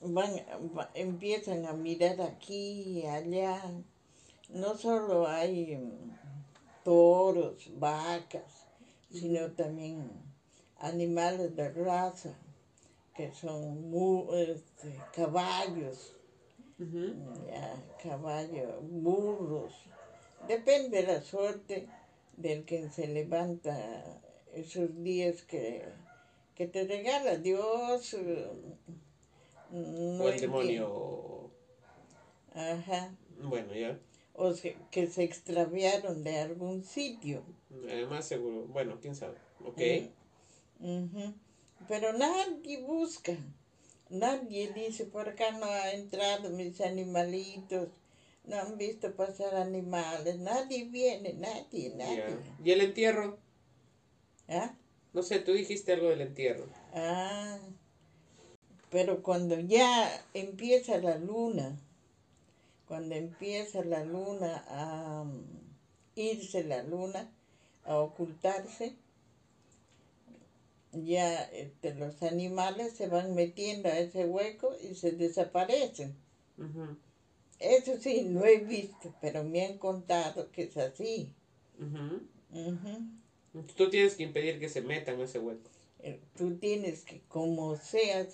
[0.00, 0.32] van,
[0.76, 3.62] va- empiezan a mirar aquí y allá,
[4.54, 6.16] no solo hay mm,
[6.84, 8.66] toros, vacas,
[9.10, 10.10] sino también
[10.78, 12.34] animales de raza,
[13.14, 16.14] que son mu- este, caballos,
[16.78, 17.14] Ujú.
[17.46, 19.72] ya, caballos, burros.
[20.48, 21.88] Depende de la suerte
[22.36, 24.20] del que se levanta
[24.54, 25.84] esos días que,
[26.54, 28.14] que te regala Dios.
[28.14, 28.50] eh,
[29.70, 31.50] no O el demonio.
[32.54, 33.14] Ajá.
[33.38, 33.98] Bueno, ya.
[34.34, 37.42] O se- que se extraviaron de algún sitio.
[37.84, 38.66] Además, seguro.
[38.66, 39.36] Bueno, quién sabe.
[39.64, 39.80] Ok.
[40.80, 41.34] Ujú.
[41.88, 43.36] Pero nadie busca.
[44.08, 47.88] Nadie dice, por acá no ha entrado mis animalitos.
[48.44, 50.38] No han visto pasar animales.
[50.38, 52.24] Nadie viene, nadie, nadie.
[52.64, 53.38] ¿Y el entierro?
[54.48, 54.74] ¿Ah?
[55.12, 56.66] No sé, tú dijiste algo del entierro.
[56.94, 57.58] Ah.
[58.90, 61.78] Pero cuando ya empieza la luna,
[62.92, 65.40] cuando empieza la luna a mm,
[66.14, 67.26] irse la luna,
[67.84, 68.92] a ocultarse,
[70.92, 76.14] ya este, los animales se van metiendo a ese hueco y se desaparecen.
[77.60, 81.32] Eso sí, no he visto, pero me han contado que es así.
[81.78, 82.26] ujú.
[82.52, 83.02] Ujú.
[83.76, 85.70] Tú tienes que impedir que se metan a ese hueco.
[86.00, 88.26] Eh, Tú tienes que, como sea,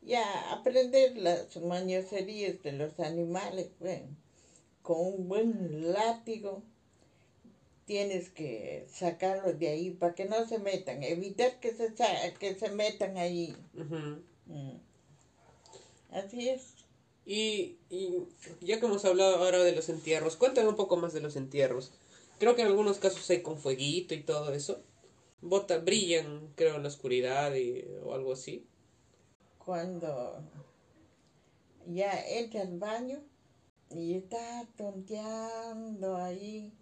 [0.00, 4.16] se- ya aprender las mañoserías de los animales, bueno,
[4.82, 6.62] con un buen látigo
[7.86, 11.92] tienes que sacarlos de ahí para que no se metan, evitar que se,
[12.38, 13.54] que se metan ahí.
[14.46, 14.76] Mm.
[16.10, 16.74] Así es.
[17.26, 18.10] Y, y
[18.60, 21.92] ya que hemos hablado ahora de los entierros, cuéntame un poco más de los entierros.
[22.38, 24.82] Creo que en algunos casos hay con fueguito y todo eso.
[25.42, 28.66] Bota, brillan, creo, en la oscuridad y, o algo así.
[29.64, 30.42] Cuando
[31.86, 33.20] ya entra al baño
[33.90, 36.72] y está tonteando ahí,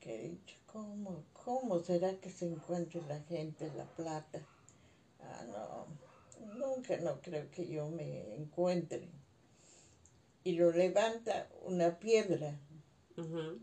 [0.00, 4.40] que he dicho, ¿cómo, ¿cómo será que se encuentre la gente la plata?
[5.20, 5.86] Ah, no,
[6.54, 9.08] nunca no creo que yo me encuentre.
[10.44, 12.58] Y lo levanta una piedra,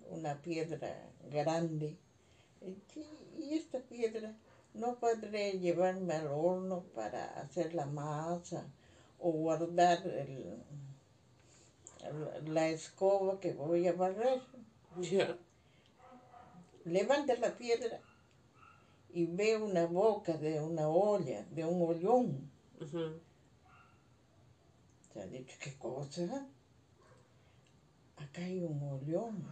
[0.09, 1.95] una piedra grande.
[3.37, 4.35] Y esta piedra
[4.73, 8.65] no podré llevarme al horno para hacer la masa
[9.19, 10.63] o guardar el-
[12.45, 14.41] la escoba que voy a barrer.
[16.85, 17.99] Levanta la piedra
[19.09, 22.49] y ve una boca de una olla, de un ollón.
[22.79, 23.19] Ujú.
[25.13, 26.47] Se ha dicho, ¿qué cosa?
[28.15, 29.43] Acá hay un ollón.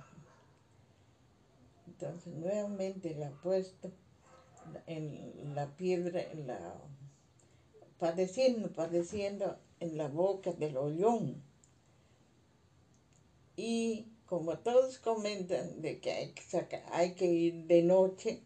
[1.85, 3.91] Entonces nuevamente la ha puesto
[4.87, 6.75] en la piedra, en la,
[7.99, 11.41] padeciendo, padeciendo en la boca del ollón.
[13.55, 18.41] Y como todos comentan de que hay que sacar, hay que ir de noche,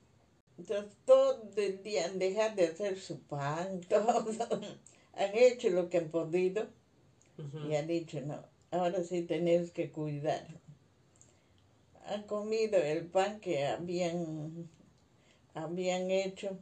[0.57, 4.25] entonces todo el día han dejado de hacer su pan, todo,
[5.13, 6.67] han hecho lo que han podido
[7.67, 10.47] y han dicho, no, ahora sí tenemos que cuidar.
[12.05, 14.69] Han comido el pan que habían,
[15.53, 16.57] habían hecho,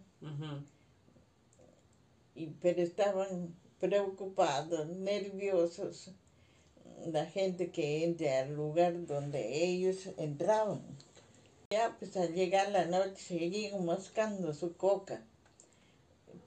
[2.36, 6.12] y, pero estaban preocupados, nerviosos,
[7.08, 10.82] la gente que entra al lugar donde ellos entraban.
[11.72, 15.24] Ya pues al llegar la noche seguían mascando su coca,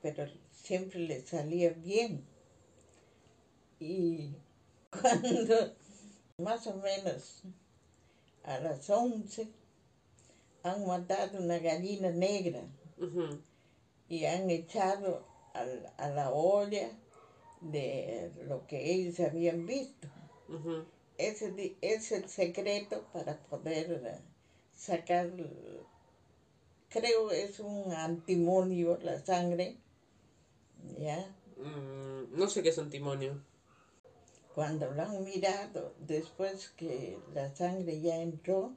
[0.02, 2.24] pero siempre les salía bien.
[3.80, 4.34] Y
[4.90, 5.74] cuando
[6.38, 7.42] más o menos
[8.44, 9.48] a las 11
[10.64, 12.62] han matado una gallina negra
[14.08, 15.22] y han echado
[15.52, 16.90] al- a la olla
[17.60, 20.08] de lo que ellos habían visto.
[20.48, 20.84] Ujú.
[21.18, 24.18] Ese di- es el secreto para poder eh,
[24.74, 25.30] sacar,
[26.88, 29.76] creo es un antimonio, la sangre,
[30.98, 31.30] ¿ya?
[31.58, 33.38] Mm, no sé qué es antimonio.
[34.54, 38.72] Cuando lo han mirado, después que la sangre ya entró,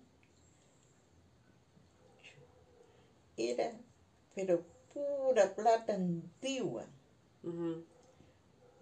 [3.38, 3.72] era,
[4.36, 6.86] pero pura plata antigua.
[7.44, 7.84] Ujú.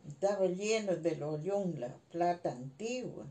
[0.07, 3.25] Estaba lleno del hoyón la plata antigua.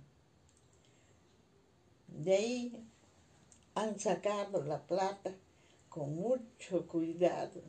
[2.09, 2.85] De ahí
[3.75, 5.35] han sacado la plata
[5.89, 7.63] con mucho cuidado.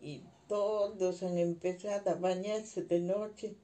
[0.00, 3.56] Y todos han empezado a bañarse de noche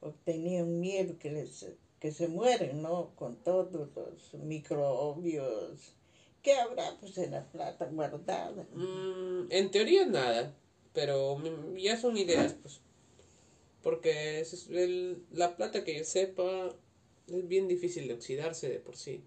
[0.00, 1.66] porque tenían miedo que, les,
[1.98, 3.10] que se mueren, ¿no?
[3.16, 5.97] Con todos los microbios.
[6.42, 8.62] ¿Qué habrá pues en la plata guardada?
[8.74, 10.54] Mm, en teoría nada,
[10.92, 11.38] pero
[11.76, 12.80] ya son ideas, pues.
[13.82, 16.74] Porque es- el- la plata que yo sepa
[17.30, 19.22] Es bien difícil de oxidarse de por sí.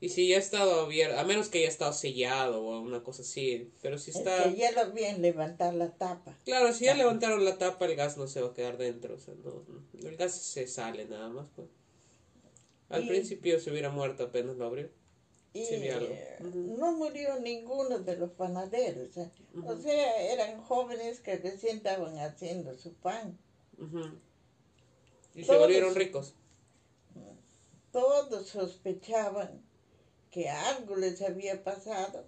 [0.00, 3.22] Y si ya ha estado abierto, a menos que haya estado sellado o una cosa
[3.22, 4.44] así, pero si está...
[4.44, 6.38] Es que ya lo bien levantar la tapa.
[6.44, 9.18] Claro, si ya levantaron la tapa, el gas no se va a quedar dentro, o
[9.18, 9.64] sea, no,
[10.08, 11.66] el gas se sale nada más, pues.
[12.88, 14.88] Al Y- principio se hubiera muerto apenas lo abrió.
[15.54, 15.90] Y Sí,
[16.40, 19.16] no murió ninguno de los panaderos.
[19.18, 19.30] ¿eh?
[19.64, 23.38] O sea, eran jóvenes que recién estaban haciendo su pan.
[25.34, 26.34] Y se volvieron ricos.
[27.90, 29.62] Todos sospechaban
[30.30, 32.24] que algo les había pasado.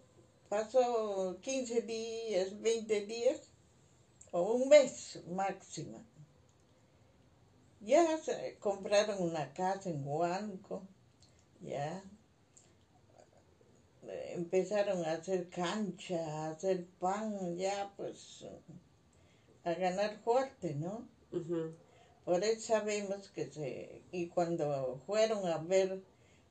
[0.51, 3.41] Pasó 15 días, 20 días
[4.31, 6.05] o un mes máximo.
[7.81, 10.83] Ya se compraron una casa en Huánuco,
[11.61, 12.03] ya
[14.33, 18.45] empezaron a hacer cancha, a hacer pan, ya pues
[19.65, 21.09] a ganar fuerte, ¿no?
[21.33, 21.73] Ujú.
[22.25, 24.03] Por eso sabemos que se...
[24.13, 26.03] Y cuando fueron a ver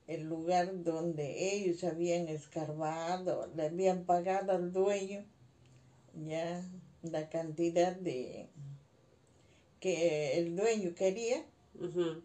[0.07, 5.25] el lugar donde ellos habían escarbado, le habían pagado al dueño
[6.25, 6.63] ya
[7.01, 8.47] la cantidad de
[9.79, 11.43] que el dueño quería,
[11.79, 12.21] Ujú.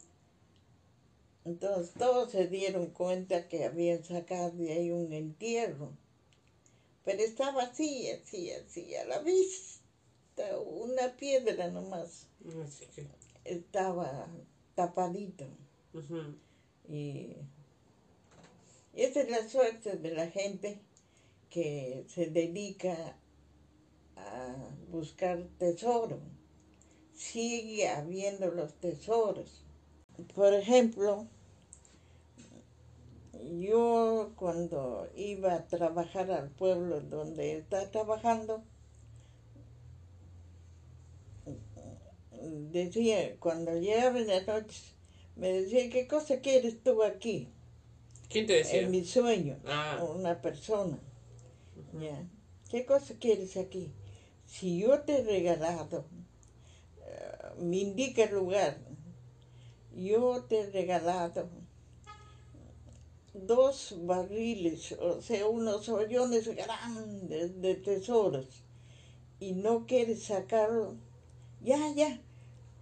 [1.44, 5.92] Entonces todos se dieron cuenta que habían sacado de ahí un entierro.
[7.04, 12.26] Pero estaba así, así, así, a la vista, una piedra nomás.
[12.64, 13.06] Así que...
[13.44, 14.28] estaba
[14.74, 15.46] tapadito
[16.88, 17.36] y
[18.94, 20.80] esa es la suerte de la gente
[21.50, 23.16] que se dedica
[24.16, 24.56] a
[24.90, 26.18] buscar tesoro.
[27.14, 29.64] Sigue habiendo los tesoros.
[30.34, 31.26] Por ejemplo,
[33.60, 38.62] yo cuando iba a trabajar al pueblo donde está trabajando,
[42.72, 44.82] decía, cuando llegaba en la noche,
[45.36, 47.48] me decía, ¿qué cosa quieres tú aquí?
[48.28, 48.80] ¿Quién te decía?
[48.82, 50.04] En mi sueño, Ah.
[50.14, 50.98] una persona.
[51.98, 52.26] Ya.
[52.70, 53.92] ¿Qué cosa quieres aquí?
[54.46, 56.04] Si yo te he regalado,
[57.06, 58.78] eh, me indica el lugar,
[60.04, 61.48] yo te he regalado
[63.34, 68.46] dos barriles, o sea, unos hoyones grandes de tesoros,
[69.40, 70.96] y no quieres sacarlo,
[71.62, 72.20] ya, ya,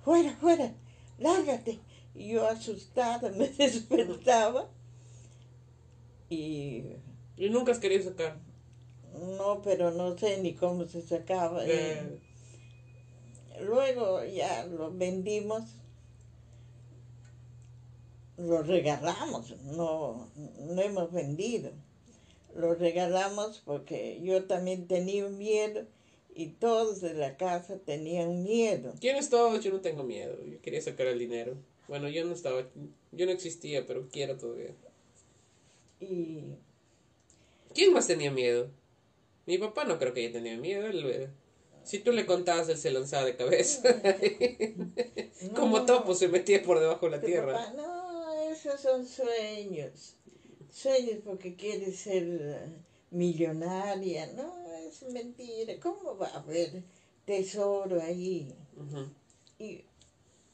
[0.04, 0.74] fuera, fuera,
[1.18, 1.78] lárgate.
[2.14, 4.70] Y yo asustada me despertaba
[6.30, 6.84] y
[7.36, 8.38] Y nunca has querido sacar.
[9.36, 11.66] no, pero no sé ni cómo se sacaba.
[11.66, 12.20] Eh,
[13.60, 15.64] Luego ya lo vendimos,
[18.38, 20.28] lo regalamos, no,
[20.60, 21.72] no hemos vendido.
[22.54, 25.84] Lo regalamos porque yo también tenía miedo
[26.34, 28.94] y todos de la casa tenían miedo.
[28.98, 29.58] ¿Tienes todo?
[29.60, 30.36] Yo no tengo miedo.
[30.44, 31.54] Yo quería sacar el dinero.
[31.88, 32.62] Bueno, yo no estaba,
[33.12, 34.74] yo no existía, pero quiero todavía.
[36.00, 36.56] Y
[37.76, 38.70] ¿Quién más tenía miedo?
[39.44, 40.86] Mi papá no creo que haya tenido miedo.
[40.86, 41.28] él,
[41.84, 43.82] si tú le contabas, él se lanzaba de cabeza.
[45.54, 47.52] Como topo se metía por debajo de la tierra.
[47.52, 47.95] papá, no,
[48.56, 50.14] esos son sueños.
[50.72, 52.68] Sueños porque quieres ser eh,
[53.10, 54.26] millonaria.
[54.32, 54.52] No,
[54.88, 55.74] es mentira.
[55.80, 56.82] ¿Cómo va a haber
[57.24, 58.54] tesoro ahí?
[59.58, 59.84] Y,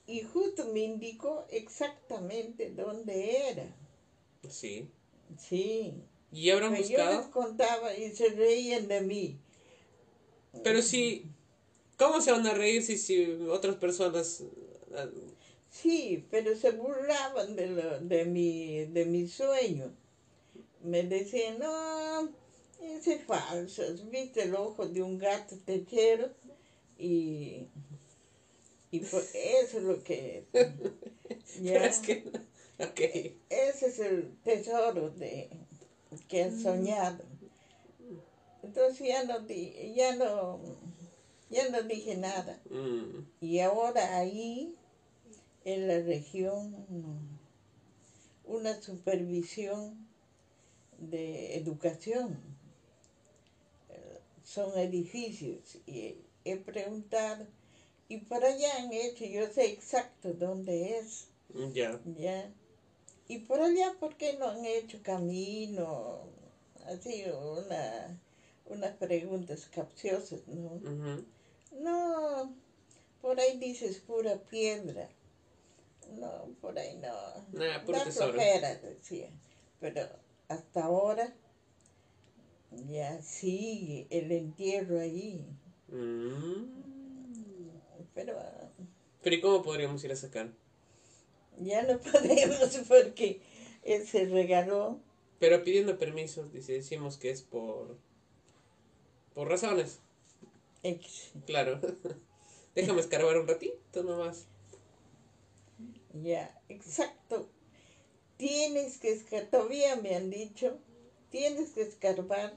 [0.07, 3.77] y justo me indicó exactamente dónde era.
[4.49, 4.89] Sí.
[5.39, 5.95] Sí.
[6.33, 7.31] ¿Y habrán Pero yo les buscado?
[7.31, 9.39] contaba y se reían de mí.
[10.63, 11.27] Pero si...
[11.99, 14.43] ¿Cómo se van a reír si, si otras personas...
[15.73, 19.91] Sí, pero se burlaban de, lo, de, mi, de mi sueño.
[20.83, 22.29] Me decían, no,
[22.81, 23.83] ese es falso.
[24.11, 26.31] ¿Viste el ojo de un gato techero?
[26.99, 27.69] Y,
[28.91, 30.45] y pues eso es lo que...
[31.61, 32.25] Ya, es que...
[32.79, 33.01] Ok.
[33.49, 35.49] Ese es el tesoro de,
[36.29, 37.25] que has soñado.
[38.63, 40.61] Entonces ya no, di, ya no,
[41.51, 42.61] ya no dije nada.
[42.71, 43.27] Mm.
[43.41, 44.77] Y ahora ahí,
[45.65, 46.87] en la región,
[48.45, 50.09] una supervisión
[50.99, 52.41] de educación.
[54.45, 57.47] Son edificios y he preguntado,
[58.09, 61.29] y por allá han hecho, yo sé exacto dónde es,
[61.73, 62.01] Ya.
[62.19, 62.53] ya.
[63.29, 66.19] Y por allá, ¿por qué no han hecho camino?
[66.87, 68.19] Así, una,
[68.67, 70.81] unas preguntas capciosas, ¿no?
[71.81, 72.55] No,
[73.23, 75.09] por ahí dices pura piedra.
[76.19, 77.13] No, por ahí no.
[77.53, 78.33] Nah, tesoro.
[78.33, 79.31] flojera, decía.
[79.81, 80.09] Pero
[80.49, 81.35] hasta ahora
[82.89, 85.47] ya sigue el entierro ahí.
[85.89, 86.83] Mm.
[88.15, 88.39] Pero
[89.23, 90.53] Pero ¿y cómo podríamos ir a sacar?
[91.59, 93.41] Ya no podemos porque
[93.83, 95.01] él se regaló.
[95.39, 97.99] Pero pidiendo permiso, dice, decimos que es por...
[99.35, 100.01] Por razones,
[100.83, 101.33] Ex.
[101.47, 101.81] claro.
[102.75, 104.47] Déjame escarbar un ratito nomás.
[106.13, 107.49] Ya, exacto.
[108.37, 110.79] Tienes que escarbar, todavía me han dicho,
[111.31, 112.53] tienes que escarbar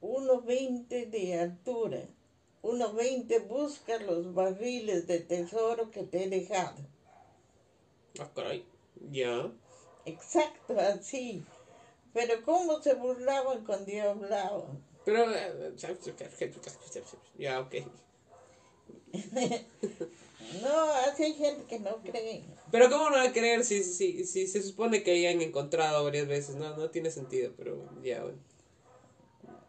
[0.00, 2.02] 1,20 de altura.
[2.62, 6.76] 1,20 busca los barriles de tesoro que te he dejado.
[8.20, 8.64] Ah, caray.
[9.10, 9.50] Ya.
[10.04, 11.44] Exacto, así.
[12.12, 14.64] Pero cómo se burlaban cuando yo hablaba.
[15.04, 15.30] Pero...
[15.34, 15.72] eh,
[17.38, 17.74] Ya, ok.
[20.62, 22.44] No, así hay gente que no cree.
[22.70, 26.04] Pero ¿cómo no va a creer si, si, si se supone que ya han encontrado
[26.04, 26.54] varias veces?
[26.54, 28.38] No, no tiene sentido, pero ya, bueno.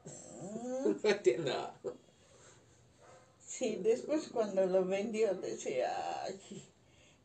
[1.04, 1.74] No entiendo.
[3.46, 5.92] Sí, después cuando lo vendió decía,
[6.24, 6.64] ay.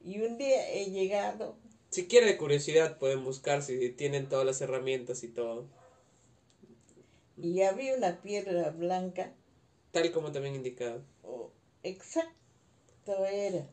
[0.04, 1.56] Y un día he llegado,
[1.90, 5.66] Si quiere de curiosidad pueden buscar si tienen todas las herramientas y todo.
[7.36, 9.34] y había una piedra blanca,
[9.92, 11.04] Tal como también indicado.
[11.22, 11.51] o
[11.82, 13.66] exacto era.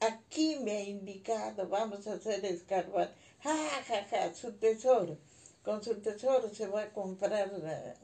[0.00, 3.14] Aquí me ha indicado, vamos a hacer escarbar.
[3.42, 3.54] Ja,
[3.86, 5.18] ja, ja, su tesoro.
[5.62, 7.94] Con su tesoro se va a comprar eh,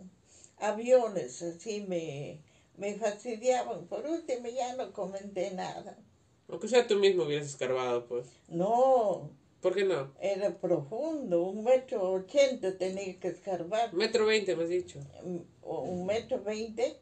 [0.58, 2.42] aviones, así me,
[2.76, 3.86] me fastidiaban.
[3.86, 5.96] Por último ya no comenté nada.
[6.48, 8.26] Aunque sea tú mismo hubieras escarbado, pues.
[8.48, 10.12] No, ¿Por qué no?
[10.20, 13.92] era profundo, un metro ochenta tenía que escarbar.
[13.94, 15.00] Metro veinte, me has dicho.
[15.62, 17.00] o un metro veinte,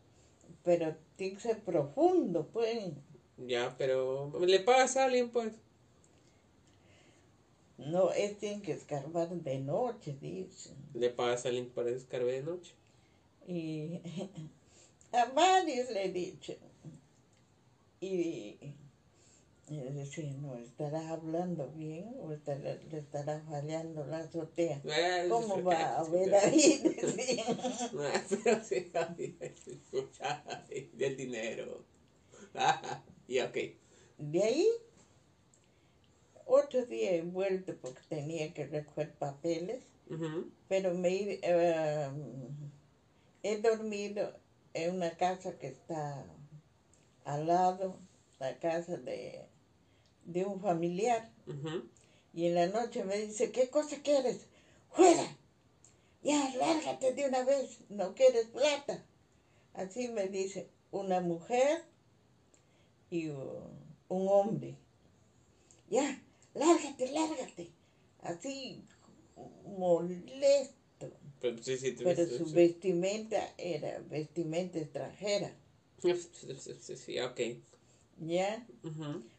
[0.65, 2.93] pero tiene que ser profundo, pues.
[3.37, 5.53] Ya, pero le pagas a alguien, pues.
[7.77, 10.75] No, es tiene que escarbar de noche, dicen.
[10.95, 12.73] Le pagas a alguien para escarbar de noche.
[13.47, 14.01] Y
[15.13, 16.55] a varios le he dicho.
[18.01, 18.57] Y,
[19.69, 24.81] y decía, no, ¿estará hablando bien o estará- le estará fallando la azotea?
[24.85, 26.83] Eh, ¿Cómo va a ver ahí?
[27.99, 28.91] Ah, Pero sí,
[30.93, 31.85] del dinero.
[32.55, 33.57] Ah, ya, ok.
[34.19, 34.67] De ahí,
[36.47, 39.85] otro día he vuelto porque tenía que recoger papeles.
[40.11, 40.51] Ujú.
[40.69, 42.11] pero me eh,
[43.43, 44.39] he dormido
[44.75, 46.27] en una casa que está
[47.25, 47.99] al lado,
[48.39, 49.47] la casa de,
[50.25, 51.31] de un familiar.
[52.33, 54.47] Y en la noche me dice, ¿qué cosa quieres?
[54.91, 55.37] ¡Fuera!
[56.23, 59.05] Ya, lárgate de una vez, no quieres plata.
[59.75, 61.85] Así me dice una mujer
[63.11, 63.69] y uh,
[64.09, 64.77] un hombre.
[65.91, 66.23] Ya,
[66.55, 67.71] lárgate, lárgate.
[68.23, 68.83] Así
[69.67, 71.11] molesto.
[71.41, 75.53] Pero sí, sí, te- Pero su vestimenta era vestimenta extranjera.
[76.03, 76.15] Sí,
[76.97, 77.41] sí, ok.
[78.21, 78.67] Ya.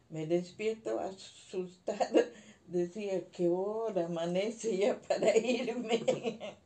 [0.09, 2.25] Me despierto asustada.
[2.67, 6.57] Decía, ¿qué hora amanece ya para irme?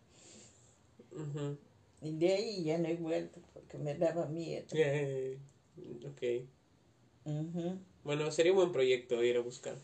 [2.02, 4.68] Y de ahí ya no he vuelto porque me daba miedo.
[4.74, 5.38] Eh,
[6.06, 6.48] Ok.
[8.04, 9.78] Bueno, sería un buen proyecto ir a buscar.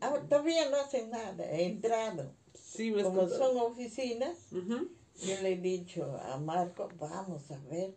[0.00, 2.32] Ah, todavía no hacen nada, he entrado.
[2.54, 3.38] Sí, me Como contado.
[3.52, 7.94] son oficinas, yo le he dicho a Marco, vamos a ver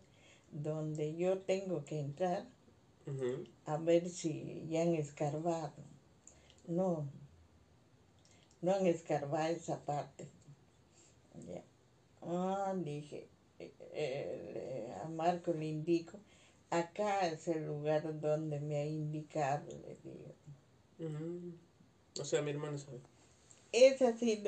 [0.51, 2.47] donde yo tengo que entrar,
[3.65, 5.73] A ver si ya han escarbado.
[6.67, 7.07] No,
[8.61, 10.27] no han escarbado esa parte.
[11.47, 11.63] Ya.
[12.21, 13.27] Ah, dije,
[13.59, 16.19] eh, eh, a Marco le indico,
[16.71, 20.33] acá es el lugar donde me ha indicado, le digo.
[20.99, 21.53] Ujú.
[22.19, 22.99] O sea, mi hermano sabe.
[23.71, 24.43] Es así,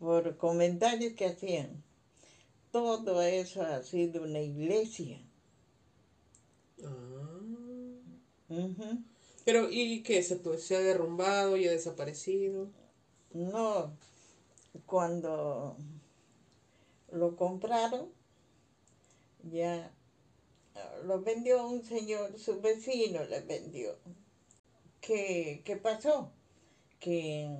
[0.00, 1.82] por comentarios que hacían,
[2.72, 5.20] todo eso ha sido una iglesia.
[6.84, 7.18] Ah.
[9.44, 10.22] Pero, ¿y qué?
[10.22, 12.68] ¿Se, pues, se ha derrumbado y ha desaparecido?
[13.32, 13.92] No,
[14.86, 15.76] cuando
[17.10, 18.10] lo compraron,
[19.42, 19.92] ya
[20.74, 23.96] ah, lo vendió un señor, su vecino le vendió.
[25.00, 26.30] ¿Qué, qué pasó?
[27.00, 27.50] Que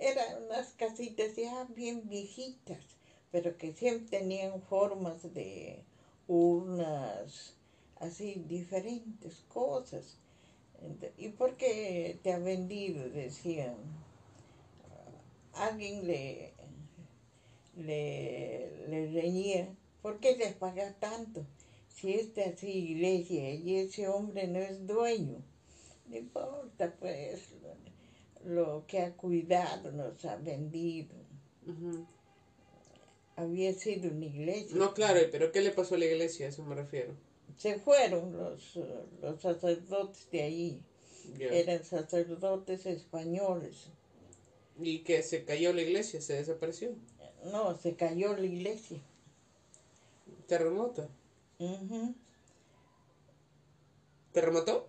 [0.00, 2.84] eran unas casitas ya bien viejitas,
[3.30, 5.84] pero que siempre tenían formas de
[6.28, 7.55] urnas,
[7.96, 10.18] así diferentes cosas.
[11.16, 13.08] ¿Y por qué te ha vendido?
[13.08, 13.76] Decían.
[15.54, 16.52] Alguien le,
[17.76, 19.74] le, le reñía.
[20.02, 21.46] ¿Por qué les paga tanto?
[21.88, 25.42] Si esta es iglesia y ese hombre no es dueño.
[26.08, 27.48] No importa, pues,
[28.44, 31.14] lo, lo que ha cuidado nos ha vendido.
[33.34, 34.76] Había sido una iglesia.
[34.76, 36.46] No, claro, pero ¿qué le pasó a la iglesia?
[36.46, 37.14] A eso me refiero.
[37.56, 38.76] Se fueron los,
[39.20, 40.82] los sacerdotes de ahí.
[41.38, 43.90] Eran sacerdotes españoles.
[44.78, 46.94] Y que se cayó la iglesia, se desapareció.
[47.44, 49.00] No, se cayó la iglesia.
[50.46, 51.08] Terremoto.
[51.58, 52.14] Ujú.
[54.32, 54.88] ¿Terremoto?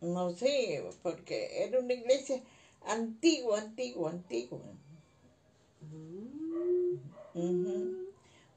[0.00, 2.42] No sé, porque era una iglesia
[2.82, 4.60] antigua, antigua, antigua.
[7.34, 8.09] Ujú.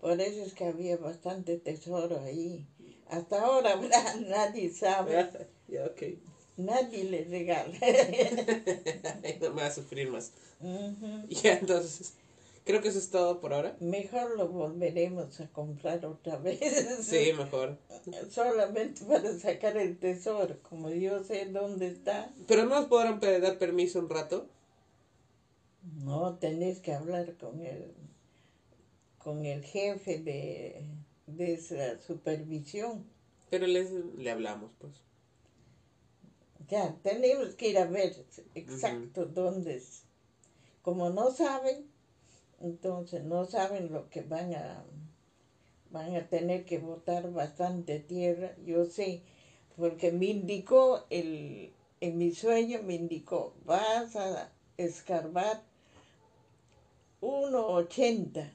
[0.04, 2.68] Por eso es que había bastante tesoro ahí.
[3.08, 4.16] Hasta ahora ¿verdad?
[4.28, 5.30] nadie sabe,
[5.70, 6.01] ya, ok.
[6.58, 7.74] nadie le regala.
[9.39, 10.34] no me va a sufrir más.
[10.60, 11.26] Ujú.
[11.30, 12.16] Ya, entonces,
[12.66, 13.78] creo que eso es todo por ahora.
[13.80, 16.60] Mejor lo volveremos a comprar otra vez.
[17.01, 17.78] Sí, mejor.
[18.30, 22.30] Solamente para sacar el tesoro, como yo sé dónde está.
[22.45, 24.49] Pero no nos podrán dar permiso un rato.
[26.04, 27.93] No, tenés que hablar con el,
[29.24, 30.86] con el jefe de,
[31.28, 33.05] de esa supervisión.
[33.49, 34.93] Pero les, le hablamos, pues.
[36.67, 38.15] Ya, tenemos que ir a ver
[38.55, 40.03] exacto dónde es.
[40.82, 41.86] Como no saben,
[42.61, 44.84] entonces no saben lo que van a
[45.91, 48.55] van a tener que botar bastante tierra.
[48.65, 49.21] Yo sé,
[49.76, 55.63] porque me indicó el en mi sueño me indicó, vas a escarbar
[57.21, 58.51] 1.80.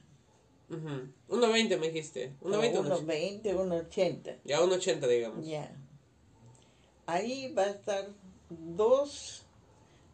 [0.69, 1.11] Ujú.
[1.29, 2.33] 1.20 me dijiste.
[2.41, 3.05] 1.20 o 1.80.
[3.05, 4.37] 1.20, 1.80.
[4.45, 5.45] Ya 1.80 digamos.
[5.45, 5.75] Ya.
[7.05, 8.07] Ahí va a estar
[8.49, 9.43] dos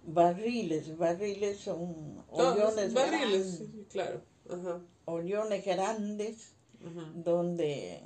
[0.05, 0.97] barriles.
[0.97, 4.21] Barriles son hoyones barriles, grandes, sí, claro.
[4.49, 4.79] Ajá.
[5.05, 7.01] hoyones grandes Ujú.
[7.15, 8.01] donde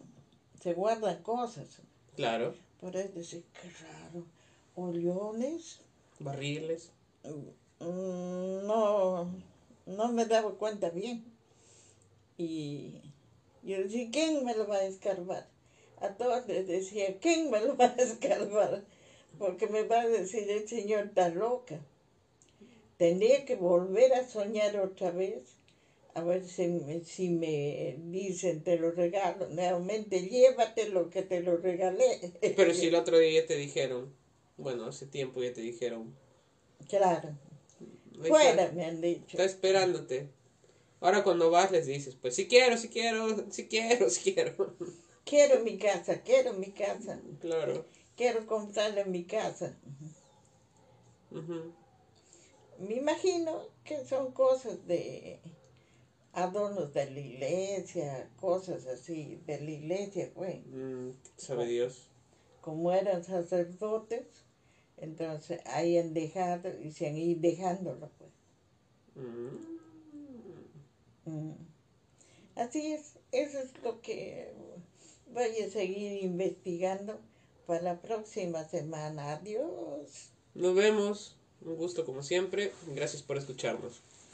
[0.61, 1.81] se guardan cosas.
[2.15, 2.55] Claro.
[2.79, 4.25] Por eso decir, qué raro.
[4.75, 5.81] Hoyones.
[6.19, 6.91] Barriles.
[7.23, 9.29] Mm, No,
[9.85, 11.23] no me daba cuenta bien.
[12.39, 13.01] Y
[13.63, 15.45] yo decía, ¿quién me lo va a escarbar?
[15.97, 18.85] A todos les decía, ¿quién me lo va a escarbar?
[19.37, 21.81] Porque me va a decir, el señor está loca.
[22.95, 25.43] Tendría que volver a soñar otra vez,
[26.13, 29.49] a ver si me, si me dicen, te lo regalo.
[29.49, 32.31] Nuevamente, llévate lo que te lo regalé.
[32.55, 34.13] Pero si el otro día ya te dijeron,
[34.55, 36.15] bueno, hace tiempo ya te dijeron.
[36.87, 37.37] Claro,
[38.25, 39.25] fuera me han dicho.
[39.27, 40.38] está esperándote.
[41.01, 44.75] Ahora cuando vas les dices, pues si quiero, si quiero, si quiero, si quiero.
[45.25, 47.21] Quiero mi casa, quiero mi casa.
[47.39, 47.85] claro.
[48.15, 49.77] quiero comprarle mi casa.
[51.29, 51.71] Ujú.
[52.79, 55.39] Me imagino que son cosas de
[56.33, 60.65] adornos de la iglesia, cosas así de la iglesia, pues.
[60.65, 62.07] Mm, sabe Dios.
[62.61, 64.25] Como eran sacerdotes,
[64.97, 68.31] entonces ahí han dejado y se han ido dejándolo, pues.
[69.15, 69.78] Mm.
[72.55, 74.53] Así es, eso es lo que
[75.33, 77.19] voy a seguir investigando
[77.65, 79.33] para la próxima semana.
[79.33, 80.31] Adiós.
[80.55, 81.35] Nos vemos.
[81.61, 82.71] Un gusto como siempre.
[82.87, 84.01] Gracias por escucharnos.